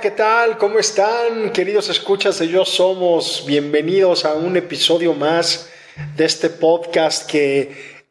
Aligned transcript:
¿qué 0.00 0.10
tal? 0.10 0.58
¿Cómo 0.58 0.80
están? 0.80 1.52
Queridos 1.52 1.88
escuchas 1.88 2.40
de 2.40 2.48
Yo 2.48 2.64
Somos, 2.64 3.44
bienvenidos 3.46 4.24
a 4.24 4.34
un 4.34 4.56
episodio 4.56 5.14
más 5.14 5.70
de 6.16 6.24
este 6.24 6.50
podcast 6.50 7.30
que 7.30 8.04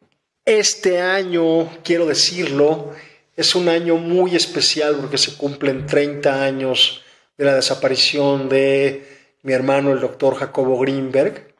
este 0.46 0.98
año, 0.98 1.68
quiero 1.84 2.06
decirlo, 2.06 2.94
es 3.36 3.54
un 3.54 3.68
año 3.68 3.96
muy 3.96 4.34
especial 4.34 4.96
porque 4.98 5.18
se 5.18 5.36
cumplen 5.36 5.84
30 5.84 6.42
años 6.42 7.02
de 7.36 7.44
la 7.44 7.54
desaparición 7.54 8.48
de 8.48 9.06
mi 9.42 9.52
hermano, 9.52 9.92
el 9.92 10.00
doctor 10.00 10.36
Jacobo 10.36 10.78
Greenberg. 10.78 11.54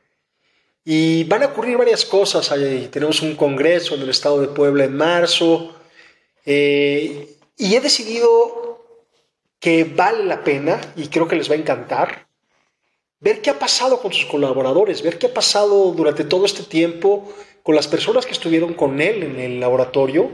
Y 0.86 1.25
van 1.25 1.43
a 1.43 1.46
ocurrir 1.46 1.77
varias 1.77 2.07
cosas. 2.07 2.49
tenemos 2.91 3.21
un 3.21 3.36
congreso 3.36 3.94
en 3.94 4.02
el 4.02 4.08
estado 4.08 4.41
de 4.41 4.49
Puebla 4.49 4.85
en 4.85 4.96
marzo. 4.96 5.77
Eh, 6.46 7.36
y 7.58 7.75
he 7.75 7.80
decidido 7.80 8.74
que 9.64 9.85
vale 9.85 10.27
la 10.27 10.45
pena, 10.45 10.79
y 10.95 11.09
creo 11.09 11.27
que 11.27 11.36
les 11.36 11.50
va 11.50 11.54
a 11.54 11.57
encantar, 11.57 12.27
ver 13.18 13.41
qué 13.41 13.49
ha 13.49 13.59
pasado 13.59 13.99
con 14.03 14.13
sus 14.13 14.27
colaboradores, 14.27 15.00
ver 15.00 15.17
qué 15.17 15.29
ha 15.29 15.32
pasado 15.32 15.91
durante 15.93 16.22
todo 16.22 16.45
este 16.45 16.64
tiempo 16.64 17.32
con 17.63 17.75
las 17.75 17.89
personas 17.89 18.27
que 18.27 18.32
estuvieron 18.32 18.75
con 18.75 19.00
él 19.00 19.22
en 19.22 19.41
el 19.41 19.61
laboratorio, 19.61 20.31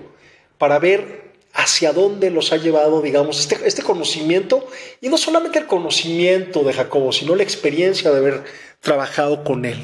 para 0.59 0.81
ver 0.81 1.31
hacia 1.53 1.93
dónde 1.93 2.33
los 2.33 2.53
ha 2.53 2.57
llevado, 2.57 3.03
digamos, 3.03 3.39
este, 3.39 3.57
este 3.69 3.85
conocimiento, 3.85 4.67
y 5.01 5.09
no 5.09 5.17
solamente 5.17 5.61
el 5.61 5.69
conocimiento 5.69 6.65
de 6.65 6.73
Jacobo, 6.73 7.13
sino 7.13 7.37
la 7.37 7.45
experiencia 7.45 8.11
de 8.11 8.19
haber 8.19 8.43
trabajado 8.81 9.45
con 9.45 9.65
él. 9.65 9.79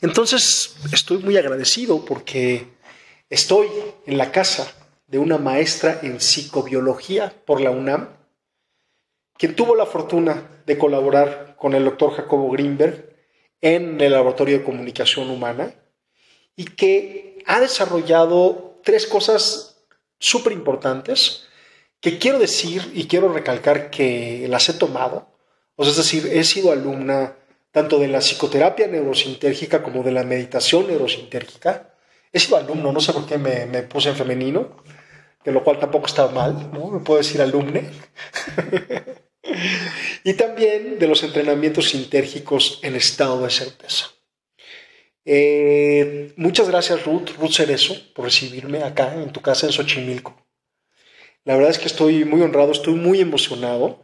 Entonces, 0.00 0.76
estoy 0.94 1.18
muy 1.18 1.36
agradecido 1.36 2.06
porque 2.06 2.68
estoy 3.28 3.66
en 4.06 4.16
la 4.16 4.32
casa 4.32 4.72
de 5.08 5.18
una 5.18 5.36
maestra 5.36 6.00
en 6.02 6.22
psicobiología 6.22 7.34
por 7.44 7.60
la 7.60 7.70
UNAM, 7.70 8.21
quien 9.36 9.54
tuvo 9.54 9.74
la 9.74 9.86
fortuna 9.86 10.62
de 10.66 10.78
colaborar 10.78 11.56
con 11.58 11.74
el 11.74 11.84
doctor 11.84 12.12
Jacobo 12.14 12.50
Greenberg 12.50 13.16
en 13.60 14.00
el 14.00 14.12
Laboratorio 14.12 14.58
de 14.58 14.64
Comunicación 14.64 15.30
Humana 15.30 15.74
y 16.56 16.64
que 16.64 17.42
ha 17.46 17.60
desarrollado 17.60 18.80
tres 18.82 19.06
cosas 19.06 19.84
súper 20.18 20.52
importantes 20.52 21.44
que 22.00 22.18
quiero 22.18 22.38
decir 22.38 22.90
y 22.94 23.06
quiero 23.06 23.32
recalcar 23.32 23.90
que 23.90 24.46
las 24.48 24.68
he 24.68 24.74
tomado. 24.74 25.28
O 25.76 25.84
es 25.84 25.96
decir, 25.96 26.28
he 26.32 26.44
sido 26.44 26.72
alumna 26.72 27.36
tanto 27.70 27.98
de 27.98 28.08
la 28.08 28.18
psicoterapia 28.18 28.86
neurosintérgica 28.88 29.82
como 29.82 30.02
de 30.02 30.12
la 30.12 30.24
meditación 30.24 30.88
neurosintérgica. 30.88 31.94
He 32.32 32.40
sido 32.40 32.56
alumno, 32.56 32.92
no 32.92 33.00
sé 33.00 33.12
por 33.12 33.26
qué 33.26 33.38
me, 33.38 33.66
me 33.66 33.82
puse 33.82 34.10
en 34.10 34.16
femenino, 34.16 34.76
de 35.44 35.52
lo 35.52 35.64
cual 35.64 35.78
tampoco 35.78 36.06
está 36.06 36.28
mal, 36.28 36.70
¿no? 36.72 36.90
Me 36.90 37.00
puedo 37.00 37.18
decir 37.18 37.40
alumne. 37.40 37.90
y 40.24 40.34
también 40.34 40.98
de 40.98 41.08
los 41.08 41.22
entrenamientos 41.22 41.90
sintérgicos 41.90 42.78
en 42.82 42.94
estado 42.94 43.42
de 43.42 43.50
certeza. 43.50 44.06
Eh, 45.24 46.32
muchas 46.36 46.68
gracias 46.68 47.04
Ruth, 47.04 47.30
Ruth 47.38 47.52
Cerezo, 47.52 47.94
por 48.14 48.24
recibirme 48.24 48.82
acá 48.82 49.14
en 49.14 49.30
tu 49.32 49.40
casa 49.40 49.66
en 49.66 49.72
Xochimilco. 49.72 50.36
La 51.44 51.54
verdad 51.54 51.70
es 51.70 51.78
que 51.78 51.86
estoy 51.86 52.24
muy 52.24 52.40
honrado, 52.42 52.72
estoy 52.72 52.94
muy 52.94 53.20
emocionado. 53.20 54.02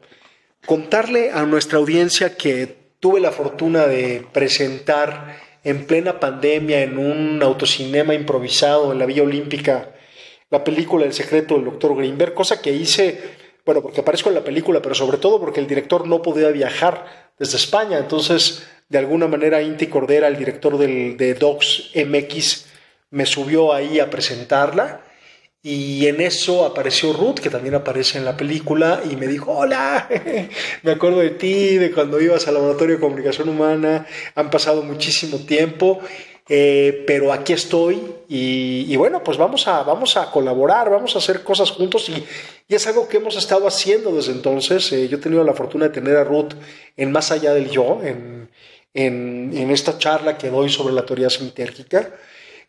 Contarle 0.67 1.31
a 1.31 1.45
nuestra 1.45 1.79
audiencia 1.79 2.37
que 2.37 2.77
tuve 2.99 3.21
la 3.21 3.31
fortuna 3.31 3.87
de 3.87 4.27
presentar 4.33 5.41
en 5.63 5.87
plena 5.87 6.19
pandemia 6.19 6.83
en 6.83 6.99
un 6.99 7.43
autocinema 7.43 8.15
improvisado 8.15 8.93
en 8.93 8.99
la 8.99 9.07
Villa 9.07 9.23
Olímpica 9.23 9.95
la 10.51 10.65
película 10.65 11.05
El 11.05 11.13
secreto 11.13 11.55
del 11.55 11.65
doctor 11.65 11.97
Greenberg, 11.97 12.35
cosa 12.35 12.61
que 12.61 12.73
hice 12.73 13.49
bueno, 13.69 13.83
porque 13.83 14.01
aparezco 14.01 14.31
en 14.31 14.35
la 14.35 14.45
película, 14.45 14.81
pero 14.81 14.95
sobre 14.95 15.19
todo 15.19 15.39
porque 15.39 15.61
el 15.61 15.67
director 15.67 16.09
no 16.09 16.23
podía 16.23 16.49
viajar 16.49 17.35
desde 17.39 17.59
España. 17.59 17.99
Entonces, 17.99 18.67
de 18.89 18.97
alguna 18.97 19.29
manera, 19.29 19.61
Inti 19.61 19.89
Cordera, 19.89 20.27
el 20.27 20.39
director 20.39 20.79
del, 20.79 21.19
de 21.19 21.35
Docs 21.35 21.91
MX, 21.95 22.65
me 23.11 23.27
subió 23.27 23.75
ahí 23.75 24.01
a 24.01 24.09
presentarla. 24.09 25.03
Y 25.63 26.07
en 26.07 26.23
eso 26.23 26.65
apareció 26.65 27.13
Ruth, 27.13 27.41
que 27.41 27.51
también 27.51 27.75
aparece 27.75 28.17
en 28.17 28.25
la 28.25 28.39
película, 28.39 29.03
y 29.05 29.17
me 29.17 29.27
dijo, 29.27 29.53
hola, 29.53 30.09
me 30.83 30.93
acuerdo 30.93 31.19
de 31.19 31.29
ti, 31.29 31.77
de 31.77 31.91
cuando 31.91 32.23
ibas 32.23 32.49
al 32.49 32.55
laboratorio 32.55 32.95
de 32.95 33.03
comunicación 33.03 33.51
humana, 33.51 34.07
han 34.35 34.49
pasado 34.49 34.83
muchísimo 34.83 35.41
tiempo, 35.41 36.01
eh, 36.49 37.05
pero 37.07 37.33
aquí 37.33 37.53
estoy 37.53 38.01
y, 38.27 38.97
bueno, 38.97 39.23
pues 39.23 39.37
vamos 39.37 39.69
a, 39.69 39.83
vamos 39.83 40.17
a 40.17 40.31
colaborar, 40.31 40.89
vamos 40.91 41.15
a 41.15 41.19
hacer 41.19 41.43
cosas 41.43 41.71
juntos 41.71 42.09
y, 42.09 42.25
es 42.69 42.87
algo 42.87 43.09
que 43.09 43.19
hemos 43.19 43.37
estado 43.37 43.67
haciendo 43.67 44.15
desde 44.15 44.33
entonces. 44.33 44.93
Eh, 44.93 45.09
yo 45.09 45.19
he 45.19 45.21
tenido 45.21 45.45
la 45.45 45.55
fortuna 45.55 45.87
de 45.87 45.95
tener 45.95 46.17
a 46.17 46.25
Ruth 46.25 46.53
en 46.97 47.13
Más 47.13 47.31
allá 47.31 47.55
del 47.55 47.71
yo, 47.71 48.01
en, 48.03 48.51
en, 48.95 49.71
esta 49.71 49.99
charla 49.99 50.37
que 50.37 50.51
doy 50.51 50.71
sobre 50.71 50.95
la 50.95 51.05
teoría 51.05 51.31
sintérgica. 51.31 52.11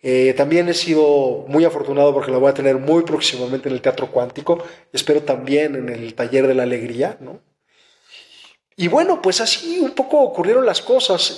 Eh, 0.02 0.34
también 0.38 0.70
he 0.70 0.74
sido 0.74 1.46
muy 1.48 1.66
afortunado 1.66 2.14
porque 2.14 2.32
la 2.32 2.38
voy 2.38 2.50
a 2.50 2.54
tener 2.54 2.78
muy 2.78 3.04
próximamente 3.04 3.68
en 3.68 3.76
el 3.76 3.82
Teatro 3.82 4.10
Cuántico, 4.10 4.64
espero 4.94 5.22
también 5.24 5.76
en 5.76 5.90
el 5.90 6.14
Taller 6.14 6.48
de 6.48 6.56
la 6.56 6.64
Alegría, 6.64 7.18
¿no? 7.20 7.42
Y 8.78 8.88
bueno, 8.88 9.22
pues 9.22 9.42
así 9.42 9.80
un 9.82 9.92
poco 9.92 10.22
ocurrieron 10.22 10.66
las 10.66 10.82
cosas. 10.82 11.38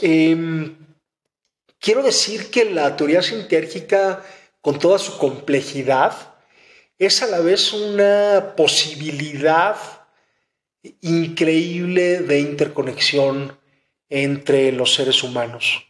Quiero 1.81 2.03
decir 2.03 2.51
que 2.51 2.65
la 2.65 2.95
teoría 2.95 3.23
sintérgica, 3.23 4.23
con 4.61 4.77
toda 4.77 4.99
su 4.99 5.17
complejidad, 5.17 6.13
es 6.99 7.23
a 7.23 7.25
la 7.25 7.39
vez 7.39 7.73
una 7.73 8.53
posibilidad 8.55 9.75
increíble 11.01 12.19
de 12.19 12.39
interconexión 12.39 13.57
entre 14.09 14.71
los 14.71 14.93
seres 14.93 15.23
humanos. 15.23 15.87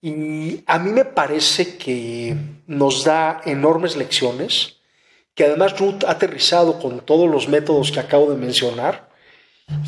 Y 0.00 0.62
a 0.66 0.78
mí 0.78 0.92
me 0.92 1.04
parece 1.04 1.76
que 1.78 2.36
nos 2.68 3.02
da 3.02 3.40
enormes 3.44 3.96
lecciones, 3.96 4.76
que 5.34 5.46
además 5.46 5.80
Ruth 5.80 6.04
ha 6.06 6.12
aterrizado 6.12 6.78
con 6.78 7.00
todos 7.00 7.28
los 7.28 7.48
métodos 7.48 7.90
que 7.90 7.98
acabo 7.98 8.30
de 8.30 8.36
mencionar. 8.36 9.08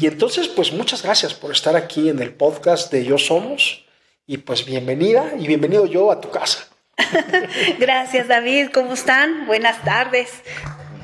Y 0.00 0.08
entonces, 0.08 0.48
pues 0.48 0.72
muchas 0.72 1.04
gracias 1.04 1.34
por 1.34 1.52
estar 1.52 1.76
aquí 1.76 2.08
en 2.08 2.18
el 2.18 2.34
podcast 2.34 2.90
de 2.90 3.04
Yo 3.04 3.16
Somos. 3.16 3.84
Y 4.30 4.38
pues 4.38 4.64
bienvenida 4.64 5.32
y 5.36 5.48
bienvenido 5.48 5.86
yo 5.86 6.12
a 6.12 6.20
tu 6.20 6.30
casa. 6.30 6.68
Gracias 7.80 8.28
David, 8.28 8.68
¿cómo 8.72 8.92
están? 8.92 9.48
Buenas 9.48 9.82
tardes, 9.82 10.30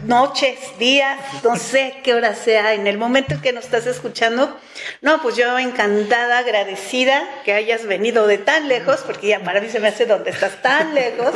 noches, 0.06 0.58
días, 0.78 1.18
no 1.42 1.56
sé 1.56 2.00
qué 2.02 2.14
hora 2.14 2.34
sea, 2.34 2.74
en 2.74 2.86
el 2.86 2.98
momento 2.98 3.34
en 3.34 3.40
que 3.40 3.52
nos 3.52 3.64
estás 3.64 3.86
escuchando. 3.86 4.58
No, 5.02 5.20
pues 5.22 5.36
yo 5.36 5.58
encantada, 5.58 6.38
agradecida 6.38 7.22
que 7.44 7.52
hayas 7.52 7.86
venido 7.86 8.26
de 8.26 8.38
tan 8.38 8.68
lejos, 8.68 9.00
porque 9.06 9.28
ya 9.28 9.40
para 9.42 9.60
mí 9.60 9.68
se 9.68 9.80
me 9.80 9.88
hace 9.88 10.06
donde 10.06 10.30
estás 10.30 10.62
tan 10.62 10.94
lejos, 10.94 11.34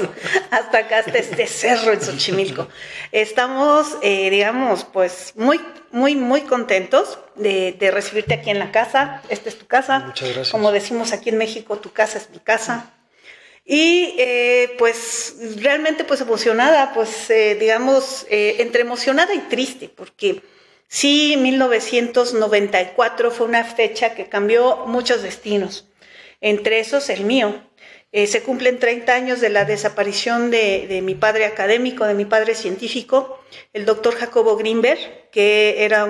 hasta 0.50 0.78
acá, 0.78 0.98
hasta 0.98 1.18
este 1.18 1.46
cerro 1.46 1.92
en 1.92 2.00
Xochimilco. 2.00 2.68
Estamos, 3.12 3.96
eh, 4.02 4.30
digamos, 4.30 4.84
pues 4.84 5.32
muy, 5.36 5.60
muy, 5.90 6.16
muy 6.16 6.42
contentos 6.42 7.18
de, 7.36 7.90
recibirte 7.92 8.34
aquí 8.34 8.50
en 8.50 8.58
la 8.58 8.70
casa. 8.70 9.22
Esta 9.28 9.48
es 9.48 9.58
tu 9.58 9.66
casa. 9.66 10.00
Muchas 10.00 10.28
gracias. 10.28 10.50
Como 10.50 10.72
decimos 10.72 11.12
aquí 11.12 11.30
en 11.30 11.38
México, 11.38 11.78
tu 11.78 11.92
casa 11.92 12.18
es 12.18 12.30
mi 12.30 12.38
casa. 12.38 12.90
Y 13.72 14.16
eh, 14.18 14.74
pues 14.78 15.36
realmente 15.58 16.02
pues 16.02 16.20
emocionada, 16.20 16.92
pues 16.92 17.30
eh, 17.30 17.56
digamos, 17.60 18.26
entre 18.28 18.80
emocionada 18.80 19.32
y 19.32 19.38
triste, 19.42 19.88
porque 19.88 20.42
sí, 20.88 21.36
1994 21.38 23.30
fue 23.30 23.46
una 23.46 23.62
fecha 23.62 24.16
que 24.16 24.28
cambió 24.28 24.86
muchos 24.86 25.22
destinos, 25.22 25.86
entre 26.40 26.80
esos 26.80 27.10
el 27.10 27.24
mío. 27.24 27.62
Eh, 28.10 28.26
se 28.26 28.42
cumplen 28.42 28.80
30 28.80 29.14
años 29.14 29.40
de 29.40 29.50
la 29.50 29.64
desaparición 29.64 30.50
de, 30.50 31.00
mi 31.04 31.14
padre 31.14 31.44
académico, 31.44 32.04
de 32.06 32.14
mi 32.14 32.24
padre 32.24 32.56
científico, 32.56 33.40
el 33.72 33.84
doctor 33.84 34.16
Jacobo 34.16 34.56
Greenberg, 34.56 34.98
que 35.30 35.84
era 35.84 36.06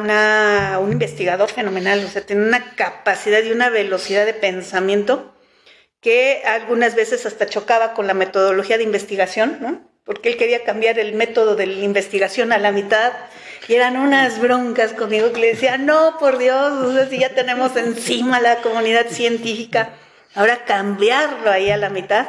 un 0.79 0.93
investigador 0.93 1.51
fenomenal, 1.51 2.03
o 2.07 2.09
sea, 2.09 2.25
tenía 2.25 2.45
una 2.45 2.75
capacidad 2.75 3.43
y 3.43 3.53
una 3.53 3.69
velocidad 3.69 4.25
de 4.25 4.33
pensamiento 4.33 5.35
que 6.01 6.43
algunas 6.45 6.95
veces 6.95 7.27
hasta 7.27 7.47
chocaba 7.47 7.95
con 7.95 8.07
la 8.07 8.15
metodología 8.15 8.79
de 8.79 8.85
investigación, 8.85 9.59
¿no? 9.61 9.91
porque 10.05 10.31
él 10.31 10.37
quería 10.37 10.65
cambiar 10.65 10.99
el 10.99 11.13
método 11.13 11.55
de 11.55 11.67
la 11.67 11.85
investigación 11.85 12.53
a 12.53 12.59
la 12.59 12.73
mitad 12.73 13.13
y 13.69 13.75
eran 13.75 13.97
unas 13.97 14.41
broncas 14.41 14.93
conmigo 14.93 15.33
que 15.33 15.41
le 15.41 15.47
decía, 15.49 15.79
no, 15.79 16.17
por 16.19 16.39
Dios, 16.39 16.73
o 16.73 16.93
sea, 16.93 17.09
si 17.09 17.19
ya 17.19 17.29
tenemos 17.29 17.77
encima 17.77 18.41
la 18.41 18.57
comunidad 18.57 19.07
científica 19.09 19.95
ahora 20.35 20.65
cambiarlo 20.65 21.51
ahí 21.51 21.71
a 21.71 21.77
la 21.77 21.91
mitad. 21.91 22.29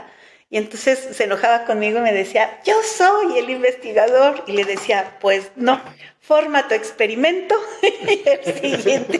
Y 0.50 0.58
entonces 0.58 1.00
se 1.14 1.24
enojaba 1.24 1.66
conmigo 1.66 2.00
y 2.00 2.02
me 2.02 2.14
decía, 2.14 2.60
yo 2.66 2.76
soy 2.84 3.38
el 3.38 3.50
investigador. 3.50 4.44
Y 4.48 4.52
le 4.52 4.66
decía, 4.66 5.18
pues 5.22 5.52
no, 5.56 5.82
forma 6.22 6.68
tu 6.68 6.76
experimento 6.76 7.56
y 7.82 8.22
el 8.26 8.62
siguiente 8.62 9.20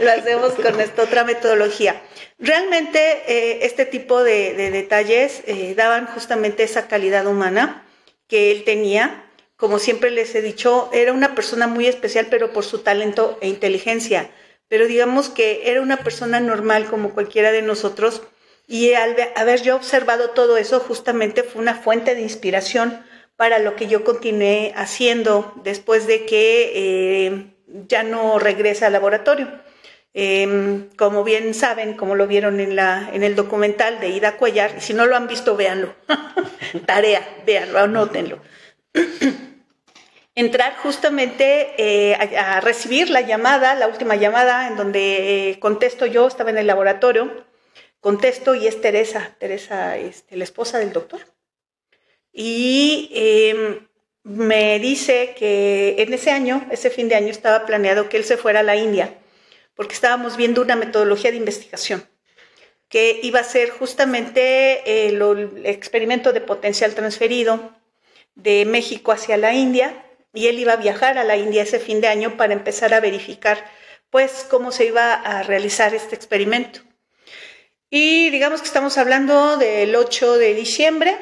lo 0.00 0.10
hacemos 0.10 0.54
con 0.54 0.80
esta 0.80 1.02
otra 1.02 1.24
metodología. 1.24 2.02
Realmente 2.38 2.98
eh, 3.26 3.58
este 3.62 3.84
tipo 3.84 4.22
de, 4.24 4.54
detalles 4.70 5.42
eh, 5.46 5.74
daban 5.76 6.06
justamente 6.06 6.62
esa 6.62 6.88
calidad 6.88 7.26
humana 7.26 7.84
que 8.26 8.50
él 8.50 8.64
tenía, 8.64 9.24
como 9.56 9.78
siempre 9.78 10.10
les 10.10 10.34
he 10.34 10.42
dicho, 10.42 10.88
era 10.92 11.12
una 11.12 11.34
persona 11.34 11.66
muy 11.66 11.86
especial, 11.86 12.28
pero 12.30 12.52
por 12.52 12.64
su 12.64 12.78
talento 12.78 13.38
e 13.40 13.48
inteligencia. 13.48 14.30
Pero 14.68 14.86
digamos 14.86 15.30
que 15.30 15.62
era 15.70 15.80
una 15.80 15.96
persona 15.98 16.40
normal 16.40 16.86
como 16.86 17.12
cualquiera 17.12 17.52
de 17.52 17.62
nosotros. 17.62 18.22
Y 18.66 18.92
al 18.92 19.16
haber 19.34 19.62
yo 19.62 19.76
observado 19.76 20.30
todo 20.30 20.58
eso, 20.58 20.78
justamente 20.78 21.42
fue 21.42 21.62
una 21.62 21.74
fuente 21.74 22.14
de 22.14 22.20
inspiración 22.20 23.02
para 23.38 23.60
lo 23.60 23.76
que 23.76 23.86
yo 23.86 24.02
continué 24.02 24.72
haciendo 24.74 25.52
después 25.62 26.08
de 26.08 26.26
que 26.26 26.72
eh, 26.74 27.54
ya 27.86 28.02
no 28.02 28.40
regresa 28.40 28.88
al 28.88 28.94
laboratorio. 28.94 29.48
Em, 30.12 30.90
como 30.96 31.22
bien 31.22 31.54
saben, 31.54 31.94
como 31.94 32.16
lo 32.16 32.26
vieron 32.26 32.58
en, 32.58 32.74
la, 32.74 33.08
en 33.12 33.22
el 33.22 33.36
documental 33.36 34.00
de 34.00 34.08
Ida 34.08 34.36
Cuellar, 34.38 34.80
si 34.80 34.92
no 34.92 35.06
lo 35.06 35.14
han 35.14 35.28
visto, 35.28 35.54
véanlo. 35.54 35.94
Tarea, 36.86 37.22
véanlo, 37.46 37.78
anótenlo. 37.78 38.40
Entrar 40.34 40.74
justamente 40.78 41.74
eh, 41.78 42.16
a, 42.16 42.60
recibir 42.60 43.08
la 43.08 43.20
llamada, 43.20 43.76
la 43.76 43.86
última 43.86 44.16
llamada, 44.16 44.66
en 44.66 44.74
donde 44.74 45.50
eh, 45.50 45.60
contesto 45.60 46.06
yo, 46.06 46.26
estaba 46.26 46.50
en 46.50 46.58
el 46.58 46.66
laboratorio, 46.66 47.46
contesto 48.00 48.56
y 48.56 48.66
es 48.66 48.80
Teresa, 48.80 49.36
Teresa, 49.38 49.96
este, 49.96 50.36
la 50.36 50.42
esposa 50.42 50.80
del 50.80 50.92
doctor. 50.92 51.20
Y 52.40 53.10
em, 53.14 53.80
me 54.22 54.78
dice 54.78 55.34
que 55.36 55.96
en 55.98 56.14
ese 56.14 56.30
año, 56.30 56.64
ese 56.70 56.88
fin 56.88 57.08
de 57.08 57.16
año, 57.16 57.30
estaba 57.30 57.66
planeado 57.66 58.08
que 58.08 58.16
él 58.16 58.22
se 58.22 58.36
fuera 58.36 58.60
a 58.60 58.62
la 58.62 58.76
India 58.76 59.18
porque 59.74 59.94
estábamos 59.94 60.36
viendo 60.36 60.62
una 60.62 60.76
metodología 60.76 61.32
de 61.32 61.36
investigación 61.36 62.08
que 62.88 63.18
iba 63.24 63.40
a 63.40 63.44
ser 63.44 63.70
justamente 63.70 65.08
el, 65.08 65.20
experimento 65.64 66.32
de 66.32 66.40
potencial 66.40 66.94
transferido 66.94 67.74
de 68.36 68.64
México 68.66 69.10
hacia 69.10 69.36
la 69.36 69.52
India 69.52 70.04
y 70.32 70.46
él 70.46 70.60
iba 70.60 70.74
a 70.74 70.76
viajar 70.76 71.18
a 71.18 71.24
la 71.24 71.36
India 71.36 71.64
ese 71.64 71.80
fin 71.80 72.00
de 72.00 72.06
año 72.06 72.36
para 72.36 72.52
empezar 72.52 72.94
a 72.94 73.00
verificar 73.00 73.68
pues 74.10 74.46
cómo 74.48 74.70
se 74.70 74.84
iba 74.84 75.12
a 75.12 75.42
realizar 75.42 75.92
este 75.92 76.14
experimento. 76.14 76.82
Y 77.90 78.30
digamos 78.30 78.60
que 78.60 78.68
estamos 78.68 78.96
hablando 78.96 79.56
del 79.56 79.96
8 79.96 80.38
de 80.38 80.54
diciembre 80.54 81.16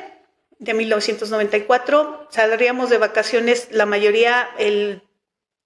de 0.59 0.75
1994, 0.75 2.29
saldríamos 2.31 2.91
de 2.91 2.99
vacaciones 2.99 3.69
la 3.71 3.87
mayoría 3.87 4.49
el 4.59 5.03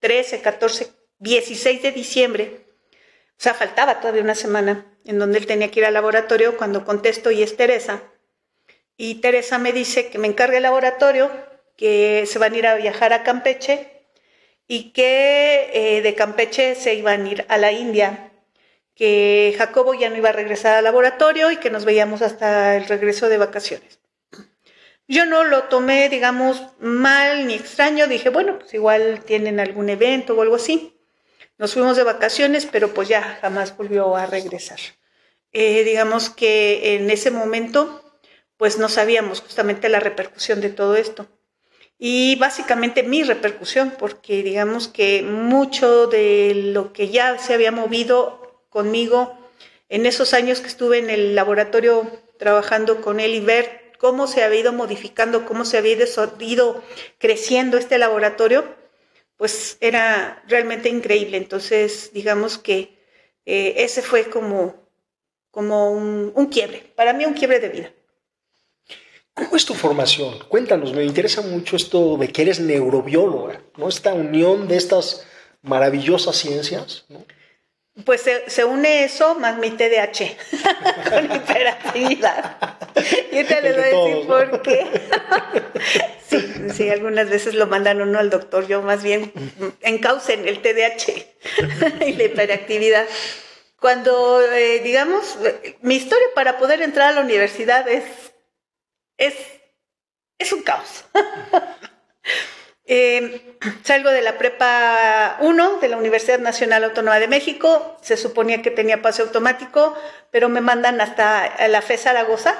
13, 0.00 0.40
14, 0.40 0.92
16 1.18 1.82
de 1.82 1.92
diciembre 1.92 2.70
o 3.40 3.42
sea, 3.42 3.54
faltaba 3.54 4.00
todavía 4.00 4.22
una 4.22 4.34
semana 4.34 4.84
en 5.06 5.18
donde 5.18 5.38
él 5.38 5.46
tenía 5.46 5.70
que 5.70 5.80
ir 5.80 5.86
al 5.86 5.94
laboratorio 5.94 6.58
cuando 6.58 6.84
contesto 6.84 7.30
y 7.30 7.42
es 7.42 7.56
Teresa. 7.56 8.02
Y 8.98 9.22
Teresa 9.22 9.56
me 9.56 9.72
dice 9.72 10.10
que 10.10 10.18
me 10.18 10.28
encargue 10.28 10.58
el 10.58 10.64
laboratorio, 10.64 11.30
que 11.74 12.24
se 12.26 12.38
van 12.38 12.52
a 12.52 12.58
ir 12.58 12.66
a 12.66 12.74
viajar 12.74 13.14
a 13.14 13.22
Campeche 13.22 14.04
y 14.68 14.92
que 14.92 15.70
eh, 15.72 16.02
de 16.02 16.14
Campeche 16.14 16.74
se 16.74 16.92
iban 16.92 17.24
a 17.24 17.30
ir 17.30 17.46
a 17.48 17.56
la 17.56 17.72
India, 17.72 18.30
que 18.94 19.54
Jacobo 19.56 19.94
ya 19.94 20.10
no 20.10 20.18
iba 20.18 20.28
a 20.28 20.32
regresar 20.32 20.76
al 20.76 20.84
laboratorio 20.84 21.50
y 21.50 21.56
que 21.56 21.70
nos 21.70 21.86
veíamos 21.86 22.20
hasta 22.20 22.76
el 22.76 22.84
regreso 22.88 23.30
de 23.30 23.38
vacaciones. 23.38 23.99
Yo 25.10 25.26
no 25.26 25.42
lo 25.42 25.64
tomé, 25.64 26.08
digamos, 26.08 26.62
mal 26.78 27.48
ni 27.48 27.54
extraño, 27.54 28.06
dije, 28.06 28.28
bueno, 28.28 28.60
pues 28.60 28.72
igual 28.74 29.24
tienen 29.26 29.58
algún 29.58 29.88
evento 29.88 30.36
o 30.36 30.42
algo 30.42 30.54
así. 30.54 30.96
Nos 31.58 31.72
fuimos 31.74 31.96
de 31.96 32.04
vacaciones, 32.04 32.64
pero 32.64 32.94
pues 32.94 33.08
ya 33.08 33.36
jamás 33.40 33.76
volvió 33.76 34.14
a 34.14 34.26
regresar. 34.26 34.78
Eh, 35.50 35.82
digamos 35.82 36.30
que 36.30 36.94
en 36.94 37.10
ese 37.10 37.32
momento, 37.32 38.20
pues 38.56 38.78
no 38.78 38.88
sabíamos 38.88 39.40
justamente 39.40 39.88
la 39.88 39.98
repercusión 39.98 40.60
de 40.60 40.68
todo 40.70 40.94
esto. 40.94 41.26
Y 41.98 42.36
básicamente 42.36 43.02
mi 43.02 43.24
repercusión, 43.24 43.92
porque 43.98 44.44
digamos 44.44 44.86
que 44.86 45.24
mucho 45.24 46.06
de 46.06 46.52
lo 46.54 46.92
que 46.92 47.08
ya 47.08 47.36
se 47.36 47.52
había 47.52 47.72
movido 47.72 48.62
conmigo 48.68 49.36
en 49.88 50.06
esos 50.06 50.34
años 50.34 50.60
que 50.60 50.68
estuve 50.68 50.98
en 50.98 51.10
el 51.10 51.34
laboratorio 51.34 52.08
trabajando 52.38 53.00
con 53.00 53.18
él 53.18 53.34
y 53.34 53.40
ver 53.40 53.79
cómo 54.00 54.26
se 54.26 54.42
había 54.42 54.60
ido 54.60 54.72
modificando, 54.72 55.44
cómo 55.44 55.66
se 55.66 55.76
había 55.76 55.92
ido 55.92 56.82
creciendo 57.18 57.76
este 57.76 57.98
laboratorio, 57.98 58.64
pues 59.36 59.76
era 59.82 60.42
realmente 60.48 60.88
increíble. 60.88 61.36
Entonces, 61.36 62.10
digamos 62.14 62.56
que 62.56 62.98
eh, 63.44 63.74
ese 63.76 64.00
fue 64.00 64.30
como, 64.30 64.74
como 65.50 65.92
un, 65.92 66.32
un, 66.34 66.46
quiebre, 66.46 66.90
para 66.96 67.12
mí 67.12 67.26
un 67.26 67.34
quiebre 67.34 67.60
de 67.60 67.68
vida. 67.68 67.92
¿Cómo 69.34 69.54
es 69.54 69.66
tu 69.66 69.74
formación? 69.74 70.38
Cuéntanos, 70.48 70.94
me 70.94 71.04
interesa 71.04 71.42
mucho 71.42 71.76
esto 71.76 72.16
de 72.16 72.28
que 72.28 72.40
eres 72.40 72.58
neurobióloga, 72.58 73.62
¿no? 73.76 73.88
Esta 73.88 74.14
unión 74.14 74.66
de 74.66 74.76
estas 74.78 75.26
maravillosas 75.60 76.36
ciencias, 76.36 77.04
¿no? 77.10 77.26
Pues 78.04 78.22
se, 78.46 78.64
une 78.64 79.04
eso 79.04 79.34
más 79.34 79.56
mi 79.58 79.70
TDAH 79.70 80.36
con 81.10 81.24
hiperactividad. 81.24 82.56
Y 83.32 83.44
te 83.44 83.62
les 83.62 83.76
voy 83.76 83.84
a 83.84 83.86
decir 83.86 84.26
por 84.26 84.62
qué. 84.62 84.86
sí, 86.28 86.54
sí, 86.74 86.88
algunas 86.90 87.28
veces 87.28 87.54
lo 87.54 87.66
mandan 87.66 88.00
uno 88.00 88.18
al 88.18 88.30
doctor, 88.30 88.66
yo 88.66 88.82
más 88.82 89.02
bien 89.02 89.32
encaucen 89.82 90.46
el 90.46 90.62
TDAH 90.62 92.04
y 92.06 92.12
la 92.12 92.24
hiperactividad. 92.24 93.06
Cuando, 93.78 94.42
eh, 94.42 94.80
digamos, 94.80 95.38
mi 95.80 95.96
historia 95.96 96.26
para 96.34 96.58
poder 96.58 96.82
entrar 96.82 97.08
a 97.08 97.12
la 97.12 97.22
universidad 97.22 97.88
es, 97.88 98.04
es, 99.16 99.34
es 100.38 100.52
un 100.52 100.62
caos. 100.62 101.04
Eh, 102.92 103.56
salgo 103.84 104.10
de 104.10 104.20
la 104.20 104.36
prepa 104.36 105.36
1 105.38 105.78
de 105.78 105.88
la 105.88 105.96
Universidad 105.96 106.40
Nacional 106.40 106.82
Autónoma 106.82 107.20
de 107.20 107.28
México, 107.28 107.96
se 108.02 108.16
suponía 108.16 108.62
que 108.62 108.72
tenía 108.72 109.00
pase 109.00 109.22
automático, 109.22 109.96
pero 110.32 110.48
me 110.48 110.60
mandan 110.60 111.00
hasta 111.00 111.68
la 111.68 111.82
FE 111.82 111.96
Zaragoza, 111.96 112.52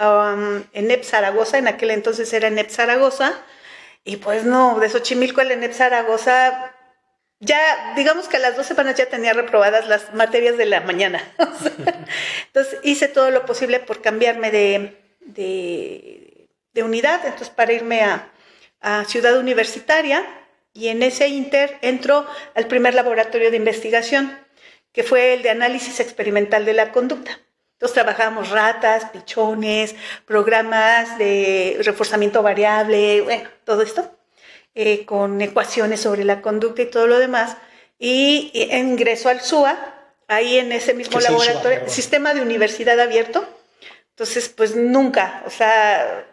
um, 0.00 0.64
en 0.72 0.90
EP 0.90 1.04
Zaragoza, 1.04 1.58
en 1.58 1.68
aquel 1.68 1.92
entonces 1.92 2.32
era 2.32 2.48
en 2.48 2.58
EP 2.58 2.68
Zaragoza, 2.68 3.32
y 4.02 4.16
pues 4.16 4.42
no, 4.42 4.80
de 4.80 4.88
Xochimilco 4.88 5.40
al 5.40 5.52
ENEP 5.52 5.72
Zaragoza, 5.72 6.72
ya 7.38 7.94
digamos 7.94 8.26
que 8.26 8.38
a 8.38 8.40
las 8.40 8.56
dos 8.56 8.66
semanas 8.66 8.96
ya 8.96 9.06
tenía 9.06 9.34
reprobadas 9.34 9.86
las 9.86 10.12
materias 10.14 10.56
de 10.56 10.66
la 10.66 10.80
mañana. 10.80 11.22
entonces 12.46 12.80
hice 12.82 13.06
todo 13.06 13.30
lo 13.30 13.46
posible 13.46 13.78
por 13.78 14.02
cambiarme 14.02 14.50
de, 14.50 14.96
de 15.28 16.82
unidad, 16.82 17.20
entonces 17.24 17.50
para 17.50 17.72
irme 17.72 18.02
a 18.02 18.32
a 18.86 19.04
Ciudad 19.04 19.36
Universitaria 19.36 20.24
y 20.72 20.88
en 20.88 21.02
ese 21.02 21.26
inter 21.26 21.76
entró 21.82 22.24
al 22.54 22.68
primer 22.68 22.94
laboratorio 22.94 23.50
de 23.50 23.56
investigación, 23.56 24.38
que 24.92 25.02
fue 25.02 25.34
el 25.34 25.42
de 25.42 25.50
análisis 25.50 25.98
experimental 25.98 26.64
de 26.64 26.72
la 26.72 26.92
conducta. 26.92 27.40
Entonces 27.72 27.94
trabajábamos 27.94 28.50
ratas, 28.50 29.06
pichones, 29.06 29.96
programas 30.24 31.18
de 31.18 31.80
reforzamiento 31.82 32.44
variable, 32.44 33.22
bueno, 33.22 33.48
todo 33.64 33.82
esto, 33.82 34.08
eh, 34.76 35.04
con 35.04 35.40
ecuaciones 35.40 36.00
sobre 36.00 36.22
la 36.22 36.40
conducta 36.40 36.82
y 36.82 36.86
todo 36.86 37.08
lo 37.08 37.18
demás. 37.18 37.56
Y, 37.98 38.52
ingresó 38.70 39.30
al 39.30 39.40
SUA, 39.40 39.76
ahí 40.28 40.58
en 40.58 40.70
ese 40.70 40.94
mismo 40.94 41.18
laboratorio, 41.18 41.88
sistema 41.88 42.34
de 42.34 42.40
universidad 42.40 43.00
abierto. 43.00 43.44
Entonces, 44.10 44.48
pues 44.48 44.76
nunca, 44.76 45.42
o 45.44 45.50
sea, 45.50 46.24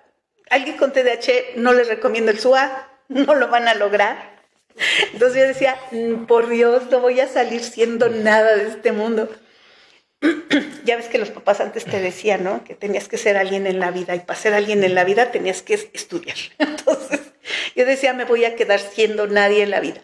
alguien 0.53 0.77
con 0.77 0.93
TDAH 0.93 1.55
no 1.57 1.73
les 1.73 1.87
recomiendo 1.87 2.31
el 2.31 2.39
SUA, 2.39 2.87
no 3.09 3.35
lo 3.35 3.47
van 3.47 3.67
a 3.67 3.73
lograr. 3.73 4.33
Entonces 5.11 5.41
yo 5.41 5.47
decía, 5.47 5.77
mm, 5.91 6.25
por 6.25 6.47
Dios, 6.49 6.83
no 6.89 6.99
voy 6.99 7.19
a 7.19 7.27
salir 7.27 7.63
siendo 7.63 8.09
nada 8.09 8.55
de 8.55 8.67
este 8.67 8.91
mundo. 8.91 9.29
ya 10.85 10.95
ves 10.95 11.07
que 11.07 11.17
los 11.17 11.29
papás 11.29 11.59
antes 11.59 11.85
te 11.85 11.99
decían, 11.99 12.43
¿no? 12.43 12.63
Que 12.63 12.75
tenías 12.75 13.07
que 13.07 13.17
ser 13.17 13.35
alguien 13.37 13.67
en 13.67 13.79
la 13.79 13.91
vida 13.91 14.15
y 14.15 14.19
para 14.19 14.39
ser 14.39 14.53
alguien 14.53 14.83
en 14.83 14.95
la 14.95 15.03
vida 15.03 15.31
tenías 15.31 15.61
que 15.61 15.73
estudiar. 15.93 16.37
Entonces 16.57 17.19
yo 17.75 17.85
decía, 17.85 18.13
me 18.13 18.25
voy 18.25 18.45
a 18.45 18.55
quedar 18.55 18.79
siendo 18.79 19.27
nadie 19.27 19.63
en 19.63 19.71
la 19.71 19.79
vida. 19.79 20.01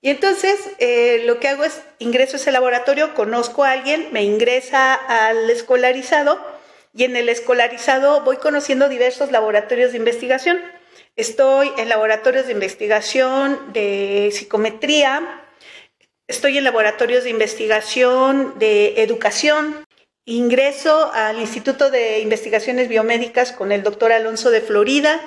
Y 0.00 0.10
entonces 0.10 0.56
eh, 0.78 1.22
lo 1.24 1.40
que 1.40 1.48
hago 1.48 1.64
es 1.64 1.82
ingreso 1.98 2.36
a 2.36 2.40
ese 2.40 2.52
laboratorio, 2.52 3.14
conozco 3.14 3.64
a 3.64 3.72
alguien, 3.72 4.10
me 4.12 4.22
ingresa 4.22 4.94
al 4.94 5.50
escolarizado 5.50 6.40
y 6.98 7.04
en 7.04 7.14
el 7.14 7.28
escolarizado 7.28 8.22
voy 8.22 8.38
conociendo 8.38 8.88
diversos 8.88 9.30
laboratorios 9.30 9.92
de 9.92 9.98
investigación. 9.98 10.60
Estoy 11.14 11.70
en 11.78 11.88
laboratorios 11.88 12.46
de 12.46 12.52
investigación 12.52 13.72
de 13.72 14.30
psicometría, 14.32 15.44
estoy 16.26 16.58
en 16.58 16.64
laboratorios 16.64 17.22
de 17.22 17.30
investigación 17.30 18.58
de 18.58 19.00
educación, 19.00 19.86
ingreso 20.24 21.12
al 21.14 21.38
Instituto 21.38 21.88
de 21.88 22.18
Investigaciones 22.18 22.88
Biomédicas 22.88 23.52
con 23.52 23.70
el 23.70 23.84
doctor 23.84 24.10
Alonso 24.10 24.50
de 24.50 24.60
Florida 24.60 25.20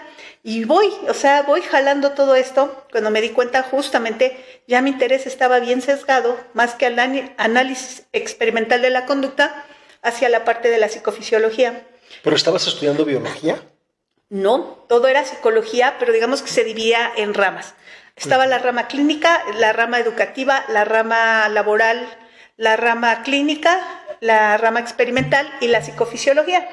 y 0.43 0.65
voy, 0.65 0.91
o 1.07 1.13
sea, 1.13 1.43
voy 1.43 1.61
jalando 1.61 2.11
todo 2.11 2.35
esto. 2.35 2.85
Cuando 2.91 3.11
me 3.11 3.21
di 3.21 3.29
cuenta 3.29 3.63
justamente 3.63 4.35
ya 4.67 4.81
mi 4.81 4.89
interés 4.89 5.25
estaba 5.25 5.61
bien 5.61 5.81
sesgado, 5.81 6.37
más 6.53 6.75
que 6.75 6.87
al 6.87 6.99
análisis 7.37 8.07
experimental 8.11 8.81
de 8.81 8.89
la 8.89 9.05
conducta, 9.05 9.65
hacia 10.01 10.29
la 10.29 10.43
parte 10.45 10.69
de 10.69 10.77
la 10.77 10.89
psicofisiología. 10.89 11.87
¿Pero 12.23 12.35
estabas 12.35 12.67
estudiando 12.67 13.05
biología? 13.05 13.61
No, 14.29 14.85
todo 14.87 15.07
era 15.07 15.25
psicología, 15.25 15.97
pero 15.99 16.13
digamos 16.13 16.41
que 16.41 16.49
se 16.49 16.63
dividía 16.63 17.11
en 17.15 17.33
ramas. 17.33 17.73
Estaba 18.15 18.45
la 18.45 18.59
rama 18.59 18.87
clínica, 18.87 19.43
la 19.57 19.73
rama 19.73 19.99
educativa, 19.99 20.63
la 20.69 20.85
rama 20.85 21.49
laboral, 21.49 22.07
la 22.57 22.77
rama 22.77 23.23
clínica, 23.23 23.79
la 24.19 24.57
rama 24.57 24.79
experimental 24.79 25.51
y 25.59 25.67
la 25.67 25.83
psicofisiología. 25.83 26.69